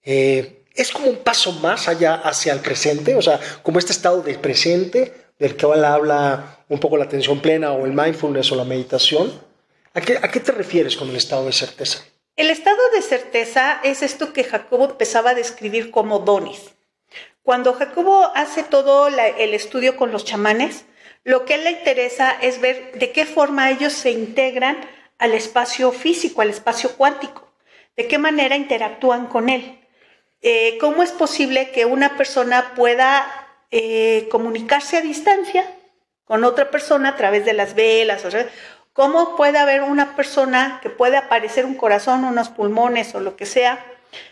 Eh, 0.03 0.65
es 0.75 0.91
como 0.91 1.09
un 1.09 1.19
paso 1.19 1.53
más 1.53 1.89
allá 1.89 2.15
hacia 2.17 2.53
el 2.53 2.61
presente, 2.61 3.15
o 3.15 3.23
sea, 3.23 3.39
como 3.63 3.79
este 3.79 3.93
estado 3.93 4.21
del 4.23 4.41
presente 4.41 5.15
del 5.39 5.57
que 5.57 5.67
habla 5.67 6.65
un 6.69 6.81
poco 6.81 6.97
la 6.97 7.05
atención 7.05 7.41
plena 7.41 7.73
o 7.73 7.87
el 7.87 7.93
mindfulness 7.93 8.51
o 8.53 8.57
la 8.57 8.65
meditación. 8.65 9.33
¿A 9.95 10.01
qué, 10.01 10.19
¿A 10.21 10.31
qué 10.31 10.41
te 10.41 10.53
refieres 10.53 10.97
con 10.97 11.09
el 11.09 11.17
estado 11.17 11.47
de 11.47 11.53
certeza? 11.53 12.03
El 12.37 12.51
estado 12.51 12.91
de 12.91 13.03
certeza 13.03 13.81
es 13.83 14.03
esto 14.03 14.33
que 14.33 14.45
Jacobo 14.45 14.85
empezaba 14.85 15.31
a 15.31 15.35
describir 15.35 15.91
como 15.91 16.19
donis. 16.19 16.75
Cuando 17.43 17.73
Jacobo 17.73 18.31
hace 18.35 18.63
todo 18.63 19.09
el 19.09 19.55
estudio 19.55 19.97
con 19.97 20.13
los 20.13 20.25
chamanes, 20.25 20.85
lo 21.25 21.45
que 21.45 21.55
él 21.55 21.65
le 21.65 21.71
interesa 21.71 22.37
es 22.41 22.61
ver 22.61 22.93
de 22.99 23.11
qué 23.11 23.25
forma 23.25 23.71
ellos 23.71 23.93
se 23.93 24.11
integran 24.11 24.79
al 25.19 25.33
espacio 25.33 25.93
físico, 25.93 26.43
al 26.43 26.51
espacio 26.51 26.97
cuántico 26.97 27.47
de 27.97 28.07
qué 28.07 28.19
manera 28.19 28.57
interactúan 28.57 29.27
con 29.27 29.49
él. 29.49 29.81
Eh, 30.43 30.77
¿Cómo 30.79 31.03
es 31.03 31.13
posible 31.13 31.71
que 31.71 31.87
una 31.87 32.17
persona 32.17 32.75
pueda 32.75 33.27
eh, 33.71 34.29
comunicarse 34.31 34.99
a 34.99 35.01
distancia 35.01 35.65
con 36.25 36.45
otra 36.45 36.71
persona 36.71 37.11
a 37.11 37.17
través 37.17 37.45
de 37.45 37.55
las 37.55 37.75
velas? 37.75 38.23
¿Cómo 38.97 39.37
puede 39.37 39.59
haber 39.59 39.83
una 39.83 40.17
persona 40.17 40.81
que 40.83 40.89
puede 40.89 41.19
aparecer 41.19 41.67
un 41.67 41.75
corazón, 41.75 42.25
unos 42.25 42.49
pulmones 42.49 43.15
o 43.15 43.21
lo 43.21 43.37
que 43.37 43.45
sea? 43.45 43.85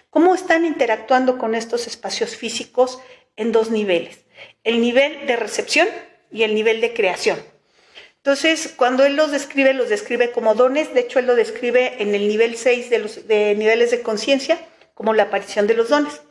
¿Cómo 0.09 0.35
están 0.35 0.65
interactuando 0.65 1.37
con 1.37 1.55
estos 1.55 1.87
espacios 1.87 2.35
físicos 2.35 2.99
en 3.37 3.53
dos 3.53 3.71
niveles? 3.71 4.25
El 4.65 4.81
nivel 4.81 5.27
de 5.27 5.37
recepción 5.37 5.87
y 6.33 6.45
el 6.45 6.55
nivel 6.55 6.81
de 6.81 6.95
creación. 6.95 7.39
Entonces, 8.17 8.73
cuando 8.75 9.05
él 9.05 9.17
los 9.17 9.33
describe, 9.33 9.75
los 9.75 9.91
describe 9.91 10.33
como 10.33 10.55
dones, 10.55 10.95
de 10.95 11.01
hecho 11.01 11.19
él 11.19 11.27
lo 11.27 11.35
describe 11.35 12.03
en 12.03 12.15
el 12.15 12.27
nivel 12.27 12.57
6 12.57 12.89
de 12.89 12.99
los 13.01 13.29
de 13.29 13.55
niveles 13.57 13.91
de 13.91 14.01
conciencia 14.01 14.59
como 14.95 15.13
la 15.13 15.25
aparición 15.25 15.67
de 15.67 15.75
los 15.75 15.91
dones. 15.91 16.23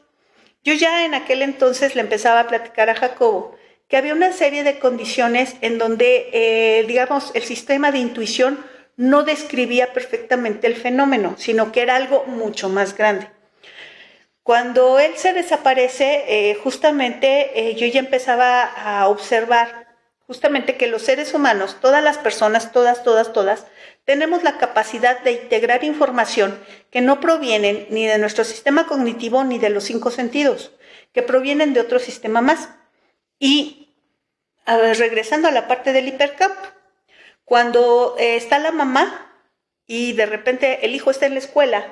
Yo 0.63 0.73
ya 0.73 1.05
en 1.05 1.13
aquel 1.13 1.43
entonces 1.43 1.93
le 1.93 2.01
empezaba 2.01 2.39
a 2.39 2.47
platicar 2.47 2.89
a 2.89 2.95
Jacobo 2.95 3.55
que 3.93 3.97
había 3.97 4.15
una 4.15 4.33
serie 4.33 4.63
de 4.63 4.79
condiciones 4.79 5.55
en 5.61 5.77
donde, 5.77 6.27
eh, 6.33 6.83
digamos, 6.87 7.29
el 7.35 7.43
sistema 7.43 7.91
de 7.91 7.99
intuición 7.99 8.57
no 8.97 9.21
describía 9.21 9.93
perfectamente 9.93 10.65
el 10.65 10.75
fenómeno, 10.75 11.35
sino 11.37 11.71
que 11.71 11.83
era 11.83 11.97
algo 11.97 12.23
mucho 12.25 12.69
más 12.69 12.97
grande. 12.97 13.29
Cuando 14.41 14.97
él 14.97 15.11
se 15.17 15.33
desaparece, 15.33 16.23
eh, 16.27 16.55
justamente 16.55 17.51
eh, 17.53 17.75
yo 17.75 17.85
ya 17.85 17.99
empezaba 17.99 18.63
a 18.63 19.07
observar 19.09 19.85
justamente 20.25 20.75
que 20.75 20.87
los 20.87 21.03
seres 21.03 21.35
humanos, 21.35 21.77
todas 21.79 22.03
las 22.03 22.17
personas, 22.17 22.71
todas, 22.71 23.03
todas, 23.03 23.31
todas, 23.31 23.67
tenemos 24.05 24.41
la 24.41 24.57
capacidad 24.57 25.21
de 25.21 25.33
integrar 25.33 25.83
información 25.83 26.57
que 26.89 27.01
no 27.01 27.19
provienen 27.19 27.85
ni 27.91 28.07
de 28.07 28.17
nuestro 28.17 28.43
sistema 28.43 28.87
cognitivo 28.87 29.43
ni 29.43 29.59
de 29.59 29.69
los 29.69 29.83
cinco 29.83 30.09
sentidos, 30.09 30.71
que 31.13 31.21
provienen 31.21 31.75
de 31.75 31.81
otro 31.81 31.99
sistema 31.99 32.41
más. 32.41 32.69
Y 33.37 33.82
regresando 34.65 35.47
a 35.47 35.51
la 35.51 35.67
parte 35.67 35.93
del 35.93 36.07
hipercampo, 36.07 36.67
cuando 37.45 38.15
eh, 38.17 38.35
está 38.35 38.59
la 38.59 38.71
mamá 38.71 39.31
y 39.85 40.13
de 40.13 40.25
repente 40.25 40.85
el 40.85 40.95
hijo 40.95 41.11
está 41.11 41.25
en 41.25 41.33
la 41.33 41.39
escuela 41.39 41.85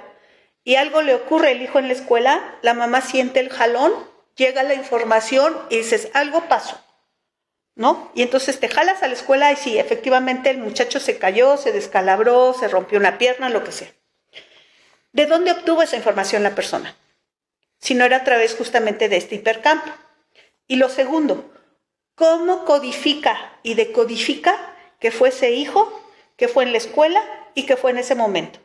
y 0.64 0.76
algo 0.76 1.02
le 1.02 1.16
ocurre 1.16 1.52
al 1.52 1.62
hijo 1.62 1.80
en 1.80 1.88
la 1.88 1.94
escuela, 1.94 2.58
la 2.62 2.74
mamá 2.74 3.02
siente 3.02 3.40
el 3.40 3.50
jalón, 3.50 3.94
llega 4.36 4.64
la 4.64 4.76
información 4.76 5.58
y 5.70 5.78
dices, 5.78 6.10
algo 6.14 6.48
pasó. 6.48 6.80
¿No? 7.74 8.12
Y 8.14 8.22
entonces 8.22 8.60
te 8.60 8.68
jalas 8.68 9.02
a 9.02 9.08
la 9.08 9.14
escuela 9.14 9.52
y 9.52 9.56
sí, 9.56 9.80
efectivamente 9.80 10.50
el 10.50 10.58
muchacho 10.58 11.00
se 11.00 11.18
cayó, 11.18 11.56
se 11.58 11.72
descalabró, 11.72 12.54
se 12.54 12.68
rompió 12.68 13.00
una 13.00 13.18
pierna, 13.18 13.50
lo 13.50 13.64
que 13.64 13.72
sea. 13.72 13.92
¿De 15.14 15.26
dónde 15.26 15.52
obtuvo 15.52 15.82
esa 15.82 15.96
información 15.96 16.44
la 16.44 16.54
persona? 16.54 16.96
Si 17.80 17.96
no 17.96 18.06
era 18.06 18.18
a 18.18 18.24
través 18.24 18.56
justamente 18.56 19.10
de 19.10 19.18
este 19.18 19.36
hipercampo. 19.36 19.90
Y 20.68 20.76
lo 20.76 20.90
segundo, 20.90 21.52
¿cómo 22.22 22.66
codifica 22.66 23.58
y 23.64 23.74
decodifica 23.74 24.56
que 25.00 25.10
fue 25.10 25.30
ese 25.30 25.54
hijo, 25.54 25.92
que 26.38 26.48
fue 26.48 26.64
en 26.64 26.72
la 26.72 26.78
escuela 26.78 27.20
y 27.56 27.64
que 27.64 27.76
fue 27.76 27.90
en 27.90 27.98
ese 27.98 28.14
momento. 28.14 28.60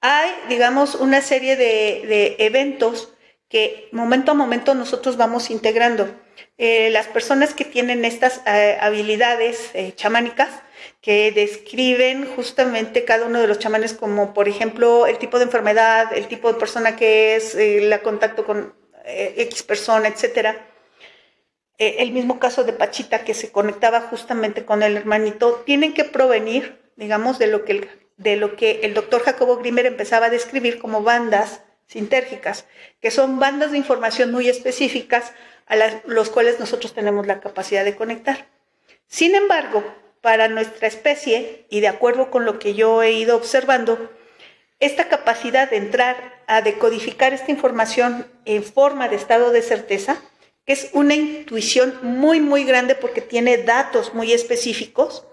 Hay, 0.00 0.30
digamos, 0.48 0.94
una 0.94 1.20
serie 1.20 1.56
de, 1.56 2.36
eventos 2.38 3.12
que 3.48 3.88
momento 3.90 4.30
a 4.30 4.34
momento 4.34 4.76
nosotros 4.76 5.16
vamos 5.16 5.50
integrando. 5.50 6.08
Eh, 6.58 6.90
las 6.90 7.08
personas 7.08 7.54
que 7.54 7.64
tienen 7.64 8.04
estas 8.04 8.40
eh, 8.46 8.78
habilidades 8.80 9.70
eh, 9.74 9.92
chamánicas, 9.96 10.50
que 11.00 11.32
describen 11.32 12.24
justamente 12.36 13.04
cada 13.04 13.26
uno 13.26 13.40
de 13.40 13.48
los 13.48 13.58
chamanes 13.58 13.94
como, 13.94 14.32
por 14.32 14.48
ejemplo, 14.48 15.08
el 15.08 15.18
tipo 15.18 15.38
de 15.38 15.46
enfermedad, 15.46 16.12
el 16.16 16.28
tipo 16.28 16.52
de 16.52 16.58
persona 16.60 16.94
que 16.94 17.34
es, 17.34 17.56
el 17.56 18.00
contacto 18.02 18.44
con 18.44 18.74
X 19.04 19.64
persona, 19.64 20.06
etcétera, 20.06 20.75
eh, 21.78 21.96
el 21.98 22.12
mismo 22.12 22.38
caso 22.38 22.64
de 22.64 22.72
Pachita 22.72 23.24
que 23.24 23.34
se 23.34 23.52
conectaba 23.52 24.00
justamente 24.00 24.64
con 24.64 24.82
el 24.82 24.96
hermanito, 24.96 25.62
tienen 25.66 25.94
que 25.94 26.04
provenir, 26.04 26.80
digamos, 26.96 27.38
de 27.38 27.46
lo 27.48 27.64
que 27.64 27.72
el, 27.72 27.90
de 28.16 28.36
lo 28.36 28.56
que 28.56 28.80
el 28.82 28.94
doctor 28.94 29.22
Jacobo 29.22 29.58
Grimmer 29.58 29.86
empezaba 29.86 30.26
a 30.26 30.30
describir 30.30 30.78
como 30.78 31.02
bandas 31.02 31.62
sintérgicas, 31.86 32.66
que 33.00 33.10
son 33.10 33.38
bandas 33.38 33.72
de 33.72 33.78
información 33.78 34.32
muy 34.32 34.48
específicas 34.48 35.32
a 35.66 35.76
las 35.76 36.04
los 36.06 36.30
cuales 36.30 36.58
nosotros 36.58 36.94
tenemos 36.94 37.26
la 37.26 37.40
capacidad 37.40 37.84
de 37.84 37.96
conectar. 37.96 38.46
Sin 39.06 39.34
embargo, 39.34 39.84
para 40.20 40.48
nuestra 40.48 40.88
especie, 40.88 41.66
y 41.68 41.80
de 41.80 41.88
acuerdo 41.88 42.30
con 42.30 42.44
lo 42.44 42.58
que 42.58 42.74
yo 42.74 43.02
he 43.02 43.12
ido 43.12 43.36
observando, 43.36 44.10
esta 44.80 45.08
capacidad 45.08 45.70
de 45.70 45.76
entrar 45.76 46.42
a 46.46 46.62
decodificar 46.62 47.32
esta 47.32 47.50
información 47.50 48.26
en 48.44 48.62
forma 48.62 49.08
de 49.08 49.16
estado 49.16 49.50
de 49.50 49.62
certeza, 49.62 50.20
que 50.66 50.72
es 50.72 50.90
una 50.92 51.14
intuición 51.14 51.98
muy, 52.02 52.40
muy 52.40 52.64
grande 52.64 52.96
porque 52.96 53.20
tiene 53.20 53.58
datos 53.58 54.12
muy 54.14 54.32
específicos, 54.32 55.24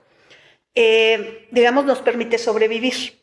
eh, 0.76 1.48
digamos, 1.52 1.86
nos 1.86 2.00
permite 2.00 2.38
sobrevivir. 2.38 3.22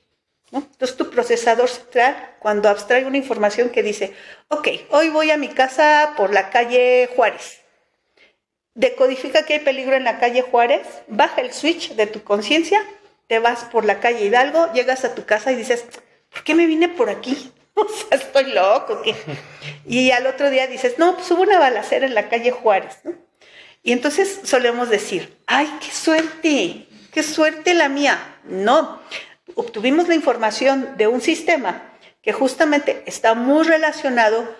Entonces 0.52 0.96
tu 0.96 1.10
procesador 1.10 1.68
central, 1.68 2.36
cuando 2.40 2.68
abstrae 2.68 3.06
una 3.06 3.16
información 3.16 3.70
que 3.70 3.84
dice, 3.84 4.12
ok, 4.48 4.68
hoy 4.90 5.08
voy 5.08 5.30
a 5.30 5.36
mi 5.36 5.48
casa 5.48 6.14
por 6.16 6.32
la 6.34 6.50
calle 6.50 7.08
Juárez, 7.14 7.60
decodifica 8.74 9.46
que 9.46 9.54
hay 9.54 9.60
peligro 9.60 9.94
en 9.94 10.02
la 10.02 10.18
calle 10.18 10.42
Juárez, 10.42 10.86
baja 11.06 11.40
el 11.40 11.52
switch 11.52 11.92
de 11.94 12.08
tu 12.08 12.24
conciencia, 12.24 12.84
te 13.28 13.38
vas 13.38 13.64
por 13.64 13.84
la 13.84 14.00
calle 14.00 14.24
Hidalgo, 14.24 14.72
llegas 14.72 15.04
a 15.04 15.14
tu 15.14 15.24
casa 15.24 15.52
y 15.52 15.56
dices, 15.56 15.84
¿por 16.30 16.42
qué 16.42 16.56
me 16.56 16.66
vine 16.66 16.88
por 16.88 17.10
aquí? 17.10 17.52
estoy 18.10 18.52
loco. 18.52 19.02
Y 19.86 20.10
al 20.10 20.26
otro 20.26 20.50
día 20.50 20.66
dices, 20.66 20.98
no, 20.98 21.16
pues 21.16 21.30
hubo 21.30 21.42
una 21.42 21.58
balacera 21.58 22.06
en 22.06 22.14
la 22.14 22.28
calle 22.28 22.50
Juárez, 22.50 22.98
¿no? 23.04 23.12
Y 23.82 23.92
entonces 23.92 24.40
solemos 24.44 24.90
decir, 24.90 25.38
ay, 25.46 25.70
qué 25.80 25.90
suerte, 25.90 26.86
qué 27.12 27.22
suerte 27.22 27.74
la 27.74 27.88
mía. 27.88 28.38
No, 28.44 29.00
obtuvimos 29.54 30.08
la 30.08 30.14
información 30.14 30.96
de 30.96 31.06
un 31.06 31.20
sistema 31.20 31.82
que 32.22 32.32
justamente 32.32 33.02
está 33.06 33.34
muy 33.34 33.64
relacionado 33.64 34.54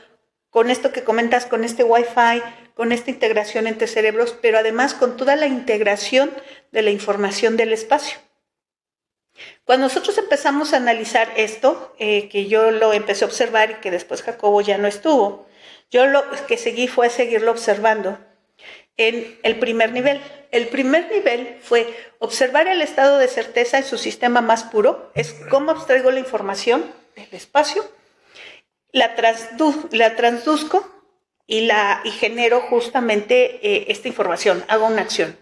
con 0.49 0.71
esto 0.71 0.93
que 0.93 1.05
comentas, 1.05 1.47
con 1.47 1.65
este 1.65 1.85
Wi-Fi, 1.85 2.43
con 2.75 2.93
esta 2.93 3.11
integración 3.11 3.67
entre 3.67 3.87
cerebros, 3.87 4.37
pero 4.41 4.59
además 4.59 4.95
con 4.95 5.17
toda 5.17 5.37
la 5.37 5.47
integración 5.47 6.31
de 6.73 6.83
la 6.83 6.91
información 6.91 7.57
del 7.57 7.73
espacio. 7.73 8.19
Cuando 9.71 9.87
nosotros 9.87 10.19
empezamos 10.19 10.73
a 10.73 10.79
analizar 10.79 11.33
esto, 11.37 11.95
eh, 12.01 12.29
que 12.29 12.49
yo 12.49 12.73
lo 12.73 12.93
empecé 12.93 13.25
a 13.25 13.29
observar 13.29 13.71
y 13.71 13.75
que 13.75 13.93
después 13.93 14.21
Jacobo 14.21 14.61
ya 14.63 14.79
no 14.79 14.89
estuvo, 14.89 15.47
yo 15.93 16.07
lo 16.07 16.25
que 16.49 16.57
seguí 16.57 16.89
fue 16.89 17.09
seguirlo 17.09 17.53
observando 17.53 18.19
en 18.97 19.39
el 19.45 19.61
primer 19.61 19.93
nivel. 19.93 20.21
El 20.51 20.67
primer 20.67 21.09
nivel 21.13 21.57
fue 21.63 21.87
observar 22.19 22.67
el 22.67 22.83
estado 22.83 23.19
de 23.19 23.29
certeza 23.29 23.79
en 23.79 23.85
su 23.85 23.97
sistema 23.97 24.41
más 24.41 24.65
puro, 24.65 25.13
es 25.15 25.37
cómo 25.49 25.71
abstraigo 25.71 26.11
la 26.11 26.19
información 26.19 26.93
del 27.15 27.29
espacio, 27.31 27.89
la, 28.91 29.15
la 29.93 30.17
transduzco 30.17 30.85
y, 31.47 31.61
la, 31.61 32.01
y 32.03 32.11
genero 32.11 32.61
justamente 32.63 33.61
eh, 33.63 33.85
esta 33.87 34.09
información, 34.09 34.65
hago 34.67 34.89
una 34.89 35.03
acción. 35.03 35.39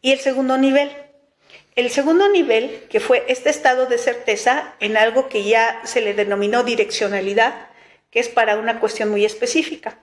Y 0.00 0.12
el 0.12 0.20
segundo 0.20 0.56
nivel, 0.56 0.90
el 1.76 1.90
segundo 1.90 2.28
nivel, 2.28 2.84
que 2.88 3.00
fue 3.00 3.24
este 3.28 3.50
estado 3.50 3.86
de 3.86 3.98
certeza 3.98 4.74
en 4.80 4.96
algo 4.96 5.28
que 5.28 5.44
ya 5.44 5.80
se 5.84 6.00
le 6.00 6.14
denominó 6.14 6.62
direccionalidad, 6.62 7.68
que 8.10 8.20
es 8.20 8.28
para 8.28 8.56
una 8.56 8.78
cuestión 8.78 9.10
muy 9.10 9.24
específica. 9.24 9.98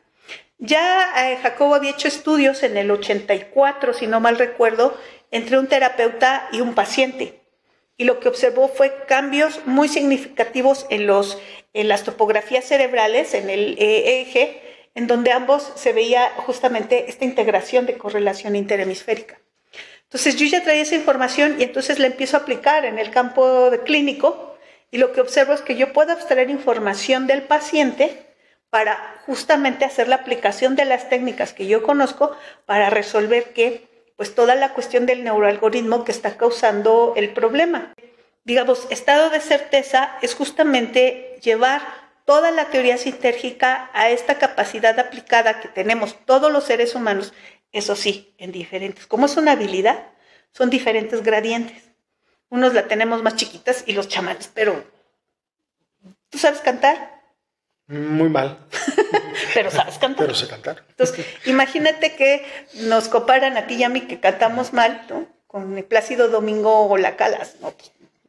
Ya 0.57 1.31
eh, 1.31 1.37
Jacobo 1.41 1.75
había 1.75 1.91
hecho 1.91 2.07
estudios 2.07 2.61
en 2.63 2.77
el 2.77 2.91
84, 2.91 3.93
si 3.93 4.05
no 4.05 4.19
mal 4.19 4.37
recuerdo, 4.37 4.97
entre 5.31 5.57
un 5.57 5.67
terapeuta 5.67 6.49
y 6.51 6.61
un 6.61 6.75
paciente. 6.75 7.39
Y 7.97 8.03
lo 8.03 8.19
que 8.19 8.29
observó 8.29 8.67
fue 8.67 9.05
cambios 9.07 9.61
muy 9.65 9.87
significativos 9.87 10.85
en, 10.89 11.07
los, 11.07 11.39
en 11.73 11.87
las 11.87 12.03
topografías 12.03 12.65
cerebrales, 12.65 13.33
en 13.33 13.49
el 13.49 13.75
eje, 13.79 14.61
en 14.93 15.07
donde 15.07 15.31
ambos 15.31 15.71
se 15.75 15.93
veía 15.93 16.31
justamente 16.37 17.05
esta 17.09 17.25
integración 17.25 17.85
de 17.85 17.97
correlación 17.97 18.55
interhemisférica. 18.55 19.40
Entonces 20.11 20.35
yo 20.35 20.45
ya 20.45 20.61
traía 20.61 20.81
esa 20.81 20.95
información 20.95 21.55
y 21.57 21.63
entonces 21.63 21.97
la 21.97 22.07
empiezo 22.07 22.35
a 22.35 22.41
aplicar 22.41 22.83
en 22.83 22.99
el 22.99 23.11
campo 23.11 23.69
de 23.69 23.79
clínico 23.79 24.57
y 24.91 24.97
lo 24.97 25.13
que 25.13 25.21
observo 25.21 25.53
es 25.53 25.61
que 25.61 25.77
yo 25.77 25.93
puedo 25.93 26.11
abstraer 26.11 26.49
información 26.49 27.27
del 27.27 27.43
paciente 27.43 28.25
para 28.69 29.21
justamente 29.25 29.85
hacer 29.85 30.09
la 30.09 30.17
aplicación 30.17 30.75
de 30.75 30.83
las 30.83 31.07
técnicas 31.07 31.53
que 31.53 31.65
yo 31.65 31.81
conozco 31.81 32.35
para 32.65 32.89
resolver 32.89 33.53
que 33.53 33.87
pues 34.17 34.35
toda 34.35 34.53
la 34.55 34.73
cuestión 34.73 35.05
del 35.05 35.23
neuroalgoritmo 35.23 36.03
que 36.03 36.11
está 36.11 36.35
causando 36.35 37.13
el 37.15 37.29
problema. 37.29 37.93
Digamos, 38.43 38.87
estado 38.89 39.29
de 39.29 39.39
certeza 39.39 40.17
es 40.21 40.35
justamente 40.35 41.39
llevar 41.41 41.81
toda 42.25 42.51
la 42.51 42.65
teoría 42.65 42.97
sintérgica 42.97 43.89
a 43.93 44.09
esta 44.09 44.35
capacidad 44.35 44.99
aplicada 44.99 45.61
que 45.61 45.69
tenemos 45.69 46.17
todos 46.25 46.51
los 46.51 46.65
seres 46.65 46.95
humanos 46.95 47.33
eso 47.71 47.95
sí, 47.95 48.33
en 48.37 48.51
diferentes. 48.51 49.07
Como 49.07 49.25
es 49.25 49.37
una 49.37 49.53
habilidad, 49.53 50.07
son 50.51 50.69
diferentes 50.69 51.23
gradientes. 51.23 51.83
Unos 52.49 52.73
la 52.73 52.87
tenemos 52.87 53.23
más 53.23 53.35
chiquitas 53.35 53.83
y 53.87 53.93
los 53.93 54.09
chamanes, 54.09 54.49
pero 54.53 54.83
¿tú 56.29 56.37
sabes 56.37 56.59
cantar? 56.59 57.21
Muy 57.87 58.29
mal. 58.29 58.67
pero 59.53 59.71
sabes 59.71 59.97
cantar. 59.97 60.25
Pero 60.25 60.35
sé 60.35 60.47
cantar. 60.47 60.83
Entonces, 60.89 61.25
imagínate 61.45 62.15
que 62.15 62.45
nos 62.73 63.07
comparan 63.07 63.57
a 63.57 63.67
ti 63.67 63.75
y 63.75 63.83
a 63.83 63.89
mí 63.89 64.01
que 64.01 64.19
cantamos 64.19 64.73
mal, 64.73 65.05
¿no? 65.09 65.27
Con 65.47 65.77
el 65.77 65.85
Plácido 65.85 66.27
Domingo 66.27 66.87
o 66.87 66.97
la 66.97 67.15
Calas, 67.15 67.55
¿no? 67.61 67.73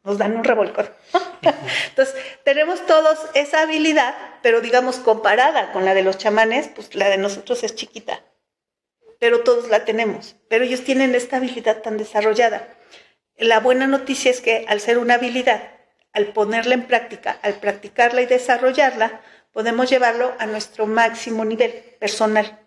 Nos 0.03 0.17
dan 0.17 0.35
un 0.35 0.43
revolcón. 0.43 0.89
Entonces, 1.89 2.15
tenemos 2.43 2.85
todos 2.85 3.19
esa 3.33 3.61
habilidad, 3.61 4.15
pero 4.41 4.61
digamos, 4.61 4.97
comparada 4.97 5.73
con 5.73 5.83
la 5.83 5.93
de 5.93 6.03
los 6.03 6.17
chamanes, 6.17 6.69
pues 6.73 6.95
la 6.95 7.09
de 7.09 7.17
nosotros 7.17 7.63
es 7.63 7.75
chiquita 7.75 8.21
pero 9.23 9.39
todos 9.39 9.69
la 9.69 9.85
tenemos. 9.85 10.35
Pero 10.49 10.65
ellos 10.65 10.83
tienen 10.83 11.15
esta 11.15 11.37
habilidad 11.37 11.81
tan 11.81 11.97
desarrollada. 11.97 12.67
La 13.37 13.61
buena 13.61 13.87
noticia 13.87 14.29
es 14.29 14.41
que 14.41 14.65
al 14.67 14.81
ser 14.81 14.97
una 14.97 15.13
habilidad, 15.13 15.63
al 16.11 16.33
ponerla 16.33 16.73
en 16.73 16.87
práctica, 16.87 17.39
al 17.41 17.53
practicarla 17.53 18.21
y 18.21 18.25
desarrollarla, 18.25 19.21
podemos 19.53 19.89
llevarlo 19.89 20.33
a 20.39 20.45
nuestro 20.45 20.87
máximo 20.87 21.45
nivel 21.45 21.71
personal. 22.01 22.59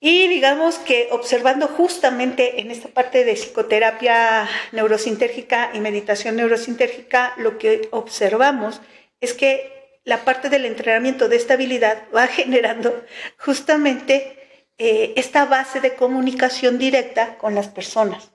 Y 0.00 0.26
digamos 0.28 0.78
que 0.78 1.08
observando 1.10 1.68
justamente 1.68 2.62
en 2.62 2.70
esta 2.70 2.88
parte 2.88 3.26
de 3.26 3.34
psicoterapia 3.34 4.48
neurosintérgica 4.72 5.68
y 5.74 5.80
meditación 5.80 6.36
neurosintérgica, 6.36 7.34
lo 7.36 7.58
que 7.58 7.88
observamos 7.90 8.80
es 9.20 9.34
que 9.34 10.00
la 10.04 10.24
parte 10.24 10.48
del 10.48 10.64
entrenamiento 10.64 11.28
de 11.28 11.36
estabilidad 11.36 12.04
va 12.14 12.26
generando 12.26 13.04
justamente 13.36 14.45
eh, 14.78 15.14
esta 15.16 15.46
base 15.46 15.80
de 15.80 15.94
comunicación 15.94 16.78
directa 16.78 17.38
con 17.38 17.54
las 17.54 17.68
personas. 17.68 18.30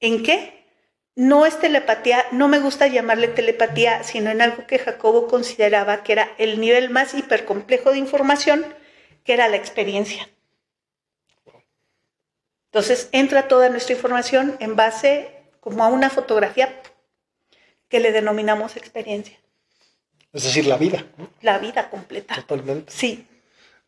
¿En 0.00 0.22
qué? 0.22 0.64
No 1.16 1.46
es 1.46 1.58
telepatía, 1.58 2.24
no 2.30 2.46
me 2.46 2.60
gusta 2.60 2.86
llamarle 2.86 3.26
telepatía, 3.26 4.04
sino 4.04 4.30
en 4.30 4.40
algo 4.40 4.66
que 4.68 4.78
Jacobo 4.78 5.26
consideraba 5.26 6.04
que 6.04 6.12
era 6.12 6.30
el 6.38 6.60
nivel 6.60 6.90
más 6.90 7.12
hipercomplejo 7.14 7.90
de 7.90 7.98
información, 7.98 8.64
que 9.24 9.32
era 9.32 9.48
la 9.48 9.56
experiencia. 9.56 10.28
Entonces 12.66 13.08
entra 13.10 13.48
toda 13.48 13.68
nuestra 13.68 13.96
información 13.96 14.56
en 14.60 14.76
base 14.76 15.28
como 15.58 15.82
a 15.82 15.88
una 15.88 16.10
fotografía 16.10 16.80
que 17.88 17.98
le 17.98 18.12
denominamos 18.12 18.76
experiencia. 18.76 19.36
Es 20.32 20.44
decir, 20.44 20.66
la 20.66 20.76
vida. 20.76 21.04
La 21.40 21.58
vida 21.58 21.90
completa. 21.90 22.34
Totalmente. 22.36 22.92
Sí. 22.92 23.26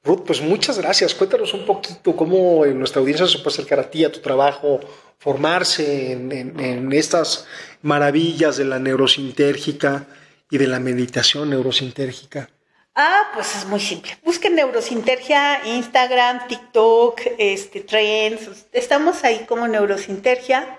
Ruth, 0.02 0.24
pues 0.26 0.40
muchas 0.40 0.78
gracias. 0.78 1.14
Cuéntanos 1.14 1.52
un 1.52 1.66
poquito 1.66 2.16
cómo 2.16 2.64
nuestra 2.66 3.00
audiencia 3.00 3.26
se 3.26 3.38
puede 3.38 3.54
acercar 3.54 3.80
a 3.80 3.90
ti, 3.90 4.04
a 4.04 4.12
tu 4.12 4.20
trabajo, 4.20 4.80
formarse 5.18 6.12
en, 6.12 6.92
estas 6.92 7.46
maravillas 7.82 8.56
de 8.56 8.64
la 8.64 8.78
neurosintérgica 8.78 10.06
y 10.50 10.56
de 10.56 10.66
la 10.66 10.80
meditación 10.80 11.50
neurosintérgica. 11.50 12.48
Ah, 12.94 13.30
pues 13.34 13.54
es 13.54 13.66
muy 13.66 13.80
simple. 13.80 14.16
Busquen 14.24 14.56
Neurosintergia, 14.56 15.60
Instagram, 15.64 16.48
TikTok, 16.48 17.20
este, 17.38 17.80
Trends. 17.80 18.66
Estamos 18.72 19.22
ahí 19.22 19.44
como 19.46 19.68
Neurosintergia. 19.68 20.78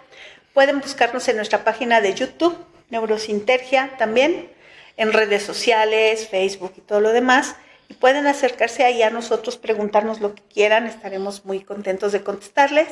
Pueden 0.54 0.82
buscarnos 0.82 1.28
en 1.30 1.38
nuestra 1.38 1.64
página 1.64 2.02
de 2.02 2.14
YouTube, 2.14 2.58
Neurosintergia 2.90 3.96
también, 3.98 4.50
en 4.98 5.14
redes 5.14 5.44
sociales, 5.44 6.28
Facebook 6.28 6.74
y 6.78 6.82
todo 6.82 7.00
lo 7.00 7.14
demás. 7.14 7.56
Y 7.92 7.94
pueden 7.94 8.26
acercarse 8.26 8.86
ahí 8.86 9.04
a 9.04 9.10
nosotros, 9.10 9.58
preguntarnos 9.58 10.22
lo 10.22 10.34
que 10.34 10.42
quieran. 10.44 10.88
Estaremos 10.88 11.44
muy 11.44 11.60
contentos 11.60 12.14
de 12.14 12.24
contestarles. 12.24 12.88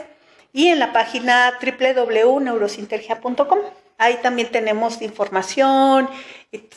Y 0.51 0.67
en 0.67 0.77
la 0.77 0.91
página 0.91 1.57
www.neurosintergia.com. 1.61 3.59
Ahí 3.97 4.19
también 4.21 4.51
tenemos 4.51 5.01
información, 5.01 6.09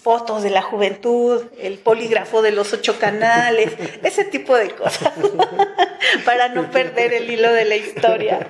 fotos 0.01 0.45
de 0.45 0.51
la 0.51 0.63
juventud, 0.63 1.43
el 1.59 1.79
polígrafo 1.79 2.43
de 2.43 2.53
los 2.53 2.73
ocho 2.73 2.97
canales, 3.01 3.73
ese 4.05 4.25
tipo 4.25 4.57
de 4.57 4.71
cosas, 4.71 5.13
para 6.25 6.49
no 6.51 6.71
perder 6.71 7.15
el 7.15 7.29
hilo 7.29 7.53
de 7.53 7.65
la 7.65 7.75
historia. 7.75 8.47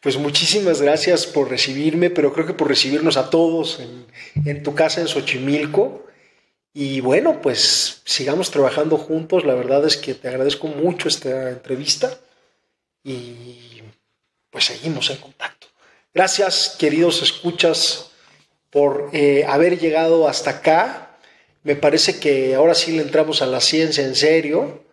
Pues 0.00 0.18
muchísimas 0.18 0.82
gracias 0.82 1.26
por 1.26 1.48
recibirme, 1.48 2.10
pero 2.10 2.34
creo 2.34 2.46
que 2.46 2.52
por 2.52 2.68
recibirnos 2.68 3.16
a 3.16 3.30
todos 3.30 3.80
en, 4.44 4.62
tu 4.62 4.74
casa 4.74 5.00
en 5.00 5.08
Xochimilco. 5.08 6.07
Y 6.72 7.00
bueno, 7.00 7.40
pues 7.40 8.02
sigamos 8.04 8.50
trabajando 8.50 8.96
juntos. 8.96 9.44
La 9.44 9.54
verdad 9.54 9.84
es 9.86 9.96
que 9.96 10.14
te 10.14 10.28
agradezco 10.28 10.68
mucho 10.68 11.08
esta 11.08 11.50
entrevista 11.50 12.18
y 13.02 13.82
pues 14.50 14.64
seguimos 14.64 15.10
en 15.10 15.16
contacto. 15.16 15.66
Gracias, 16.14 16.76
queridos 16.78 17.22
escuchas, 17.22 18.10
por 18.70 19.10
eh, 19.12 19.44
haber 19.48 19.78
llegado 19.78 20.28
hasta 20.28 20.50
acá. 20.50 21.18
Me 21.62 21.74
parece 21.74 22.18
que 22.20 22.54
ahora 22.54 22.74
sí 22.74 22.92
le 22.92 23.02
entramos 23.02 23.42
a 23.42 23.46
la 23.46 23.60
ciencia 23.60 24.04
en 24.04 24.14
serio 24.14 24.84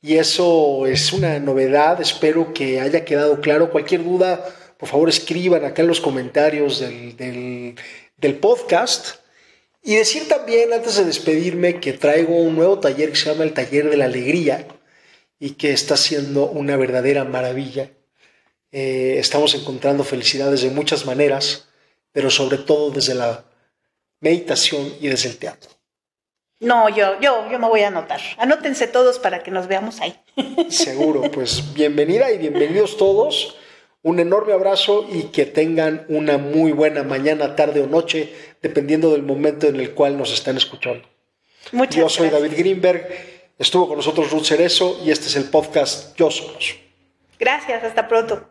y 0.00 0.16
eso 0.16 0.86
es 0.86 1.12
una 1.12 1.38
novedad. 1.40 2.00
Espero 2.00 2.52
que 2.52 2.80
haya 2.80 3.04
quedado 3.04 3.40
claro. 3.40 3.70
Cualquier 3.70 4.04
duda, 4.04 4.44
por 4.78 4.88
favor, 4.88 5.08
escriban 5.08 5.64
acá 5.64 5.82
en 5.82 5.88
los 5.88 6.00
comentarios 6.00 6.80
del, 6.80 7.74
del 8.16 8.34
podcast. 8.36 9.25
Y 9.86 9.94
decir 9.94 10.26
también, 10.26 10.72
antes 10.72 10.96
de 10.96 11.04
despedirme, 11.04 11.78
que 11.78 11.92
traigo 11.92 12.34
un 12.34 12.56
nuevo 12.56 12.80
taller 12.80 13.10
que 13.10 13.16
se 13.16 13.30
llama 13.30 13.44
el 13.44 13.52
Taller 13.52 13.88
de 13.88 13.96
la 13.96 14.06
Alegría 14.06 14.66
y 15.38 15.50
que 15.50 15.70
está 15.70 15.96
siendo 15.96 16.46
una 16.46 16.76
verdadera 16.76 17.22
maravilla. 17.22 17.92
Eh, 18.72 19.14
estamos 19.20 19.54
encontrando 19.54 20.02
felicidades 20.02 20.62
de 20.62 20.70
muchas 20.70 21.06
maneras, 21.06 21.68
pero 22.10 22.30
sobre 22.30 22.58
todo 22.58 22.90
desde 22.90 23.14
la 23.14 23.44
meditación 24.18 24.92
y 25.00 25.06
desde 25.06 25.28
el 25.28 25.38
teatro. 25.38 25.70
No, 26.58 26.88
yo, 26.88 27.20
yo, 27.20 27.48
yo 27.48 27.60
me 27.60 27.68
voy 27.68 27.82
a 27.82 27.86
anotar. 27.86 28.20
Anótense 28.38 28.88
todos 28.88 29.20
para 29.20 29.44
que 29.44 29.52
nos 29.52 29.68
veamos 29.68 30.00
ahí. 30.00 30.20
Seguro, 30.68 31.30
pues 31.30 31.74
bienvenida 31.74 32.32
y 32.32 32.38
bienvenidos 32.38 32.96
todos. 32.96 33.56
Un 34.06 34.20
enorme 34.20 34.52
abrazo 34.52 35.04
y 35.10 35.32
que 35.32 35.46
tengan 35.46 36.06
una 36.08 36.38
muy 36.38 36.70
buena 36.70 37.02
mañana, 37.02 37.56
tarde 37.56 37.80
o 37.80 37.88
noche, 37.88 38.32
dependiendo 38.62 39.10
del 39.10 39.24
momento 39.24 39.66
en 39.66 39.80
el 39.80 39.94
cual 39.94 40.16
nos 40.16 40.32
están 40.32 40.56
escuchando. 40.56 41.08
Muchas 41.72 41.96
Yo 41.96 42.08
soy 42.08 42.30
David 42.30 42.52
Greenberg, 42.56 43.08
estuvo 43.58 43.88
con 43.88 43.96
nosotros 43.96 44.30
Ruth 44.30 44.44
Cerezo 44.44 45.00
y 45.04 45.10
este 45.10 45.26
es 45.26 45.34
el 45.34 45.50
podcast 45.50 46.16
Yo 46.16 46.30
Somos. 46.30 46.76
Gracias, 47.40 47.82
hasta 47.82 48.06
pronto. 48.06 48.46